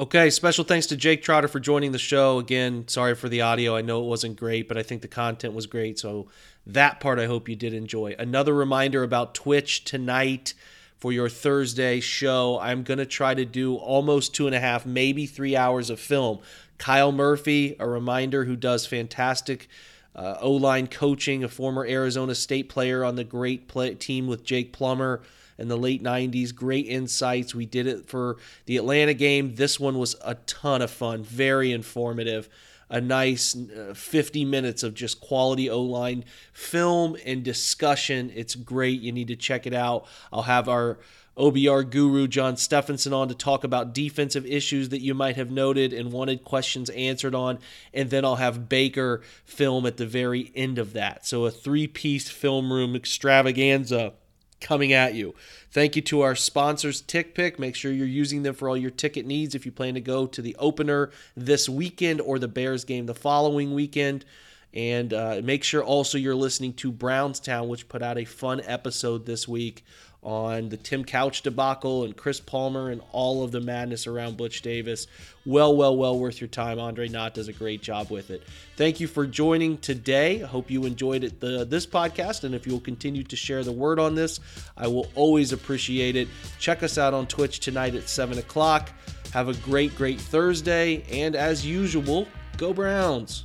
Okay, 0.00 0.30
special 0.30 0.64
thanks 0.64 0.86
to 0.86 0.96
Jake 0.96 1.22
Trotter 1.22 1.46
for 1.46 1.60
joining 1.60 1.92
the 1.92 1.98
show. 1.98 2.38
Again, 2.38 2.88
sorry 2.88 3.14
for 3.14 3.28
the 3.28 3.42
audio. 3.42 3.76
I 3.76 3.82
know 3.82 4.02
it 4.02 4.06
wasn't 4.06 4.36
great, 4.36 4.66
but 4.66 4.78
I 4.78 4.82
think 4.82 5.02
the 5.02 5.08
content 5.08 5.52
was 5.52 5.66
great. 5.66 5.98
So, 5.98 6.28
that 6.66 7.00
part 7.00 7.18
I 7.18 7.26
hope 7.26 7.50
you 7.50 7.54
did 7.54 7.74
enjoy. 7.74 8.16
Another 8.18 8.54
reminder 8.54 9.02
about 9.02 9.34
Twitch 9.34 9.84
tonight 9.84 10.54
for 10.96 11.12
your 11.12 11.28
Thursday 11.28 12.00
show. 12.00 12.58
I'm 12.60 12.82
going 12.82 12.96
to 12.96 13.04
try 13.04 13.34
to 13.34 13.44
do 13.44 13.76
almost 13.76 14.34
two 14.34 14.46
and 14.46 14.56
a 14.56 14.60
half, 14.60 14.86
maybe 14.86 15.26
three 15.26 15.54
hours 15.54 15.90
of 15.90 16.00
film. 16.00 16.38
Kyle 16.78 17.12
Murphy, 17.12 17.76
a 17.78 17.86
reminder, 17.86 18.46
who 18.46 18.56
does 18.56 18.86
fantastic 18.86 19.68
uh, 20.16 20.36
O 20.40 20.52
line 20.52 20.86
coaching, 20.86 21.44
a 21.44 21.48
former 21.48 21.84
Arizona 21.84 22.34
State 22.34 22.70
player 22.70 23.04
on 23.04 23.16
the 23.16 23.24
great 23.24 23.68
play- 23.68 23.94
team 23.96 24.28
with 24.28 24.44
Jake 24.44 24.72
Plummer 24.72 25.20
in 25.60 25.68
the 25.68 25.76
late 25.76 26.02
90s. 26.02 26.54
Great 26.54 26.86
insights. 26.86 27.54
We 27.54 27.66
did 27.66 27.86
it 27.86 28.08
for 28.08 28.38
the 28.66 28.76
Atlanta 28.76 29.14
game. 29.14 29.54
This 29.54 29.78
one 29.78 29.98
was 29.98 30.16
a 30.24 30.34
ton 30.34 30.82
of 30.82 30.90
fun, 30.90 31.22
very 31.22 31.72
informative 31.72 32.48
a 32.90 33.00
nice 33.00 33.56
uh, 33.56 33.94
50 33.94 34.44
minutes 34.44 34.82
of 34.82 34.94
just 34.94 35.20
quality 35.20 35.70
O 35.70 35.80
line 35.80 36.24
film 36.52 37.16
and 37.24 37.44
discussion. 37.44 38.32
It's 38.34 38.56
great. 38.56 39.00
You 39.00 39.12
need 39.12 39.28
to 39.28 39.36
check 39.36 39.66
it 39.66 39.72
out. 39.72 40.06
I'll 40.32 40.42
have 40.42 40.68
our 40.68 40.98
OBR 41.36 41.88
guru 41.88 42.26
John 42.26 42.56
Stephenson 42.56 43.12
on 43.12 43.28
to 43.28 43.34
talk 43.34 43.64
about 43.64 43.94
defensive 43.94 44.44
issues 44.44 44.90
that 44.90 45.00
you 45.00 45.14
might 45.14 45.36
have 45.36 45.50
noted 45.50 45.92
and 45.92 46.12
wanted 46.12 46.44
questions 46.44 46.90
answered 46.90 47.34
on. 47.34 47.58
And 47.94 48.10
then 48.10 48.24
I'll 48.24 48.36
have 48.36 48.68
Baker 48.68 49.22
film 49.44 49.86
at 49.86 49.96
the 49.96 50.06
very 50.06 50.50
end 50.54 50.78
of 50.78 50.92
that. 50.92 51.24
So 51.24 51.46
a 51.46 51.50
three 51.50 51.86
piece 51.86 52.28
film 52.28 52.72
room 52.72 52.96
extravaganza 52.96 54.14
coming 54.60 54.92
at 54.92 55.14
you. 55.14 55.34
Thank 55.70 55.96
you 55.96 56.02
to 56.02 56.20
our 56.22 56.34
sponsors, 56.34 57.02
TickPick. 57.02 57.58
Make 57.58 57.74
sure 57.74 57.92
you're 57.92 58.06
using 58.06 58.42
them 58.42 58.54
for 58.54 58.68
all 58.68 58.76
your 58.76 58.90
ticket 58.90 59.26
needs 59.26 59.54
if 59.54 59.64
you 59.64 59.72
plan 59.72 59.94
to 59.94 60.00
go 60.00 60.26
to 60.26 60.42
the 60.42 60.56
opener 60.58 61.10
this 61.36 61.68
weekend 61.68 62.20
or 62.20 62.38
the 62.38 62.48
Bears 62.48 62.84
game 62.84 63.06
the 63.06 63.14
following 63.14 63.74
weekend. 63.74 64.24
And 64.72 65.12
uh, 65.12 65.40
make 65.42 65.64
sure 65.64 65.82
also 65.82 66.16
you're 66.16 66.34
listening 66.34 66.74
to 66.74 66.92
Brownstown, 66.92 67.68
which 67.68 67.88
put 67.88 68.02
out 68.02 68.18
a 68.18 68.24
fun 68.24 68.60
episode 68.64 69.26
this 69.26 69.48
week 69.48 69.84
on 70.22 70.68
the 70.68 70.76
Tim 70.76 71.04
Couch 71.04 71.42
debacle 71.42 72.04
and 72.04 72.14
Chris 72.14 72.40
Palmer 72.40 72.90
and 72.90 73.00
all 73.12 73.42
of 73.42 73.52
the 73.52 73.60
madness 73.60 74.06
around 74.06 74.36
Butch 74.36 74.60
Davis. 74.60 75.06
Well, 75.46 75.74
well, 75.74 75.96
well 75.96 76.18
worth 76.18 76.40
your 76.40 76.48
time. 76.48 76.78
Andre 76.78 77.08
Knott 77.08 77.34
does 77.34 77.48
a 77.48 77.52
great 77.52 77.80
job 77.80 78.10
with 78.10 78.30
it. 78.30 78.42
Thank 78.76 79.00
you 79.00 79.06
for 79.06 79.26
joining 79.26 79.78
today. 79.78 80.42
I 80.42 80.46
hope 80.46 80.70
you 80.70 80.84
enjoyed 80.84 81.24
it, 81.24 81.40
the, 81.40 81.64
this 81.64 81.86
podcast, 81.86 82.44
and 82.44 82.54
if 82.54 82.66
you 82.66 82.72
will 82.72 82.80
continue 82.80 83.22
to 83.24 83.36
share 83.36 83.64
the 83.64 83.72
word 83.72 83.98
on 83.98 84.14
this, 84.14 84.40
I 84.76 84.88
will 84.88 85.08
always 85.14 85.52
appreciate 85.52 86.16
it. 86.16 86.28
Check 86.58 86.82
us 86.82 86.98
out 86.98 87.14
on 87.14 87.26
Twitch 87.26 87.60
tonight 87.60 87.94
at 87.94 88.08
7 88.08 88.38
o'clock. 88.38 88.90
Have 89.32 89.48
a 89.48 89.54
great, 89.54 89.94
great 89.96 90.20
Thursday, 90.20 91.04
and 91.10 91.34
as 91.34 91.64
usual, 91.64 92.26
go 92.58 92.74
Browns. 92.74 93.44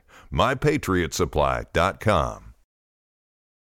mypatriotsupply.com. 0.31 2.50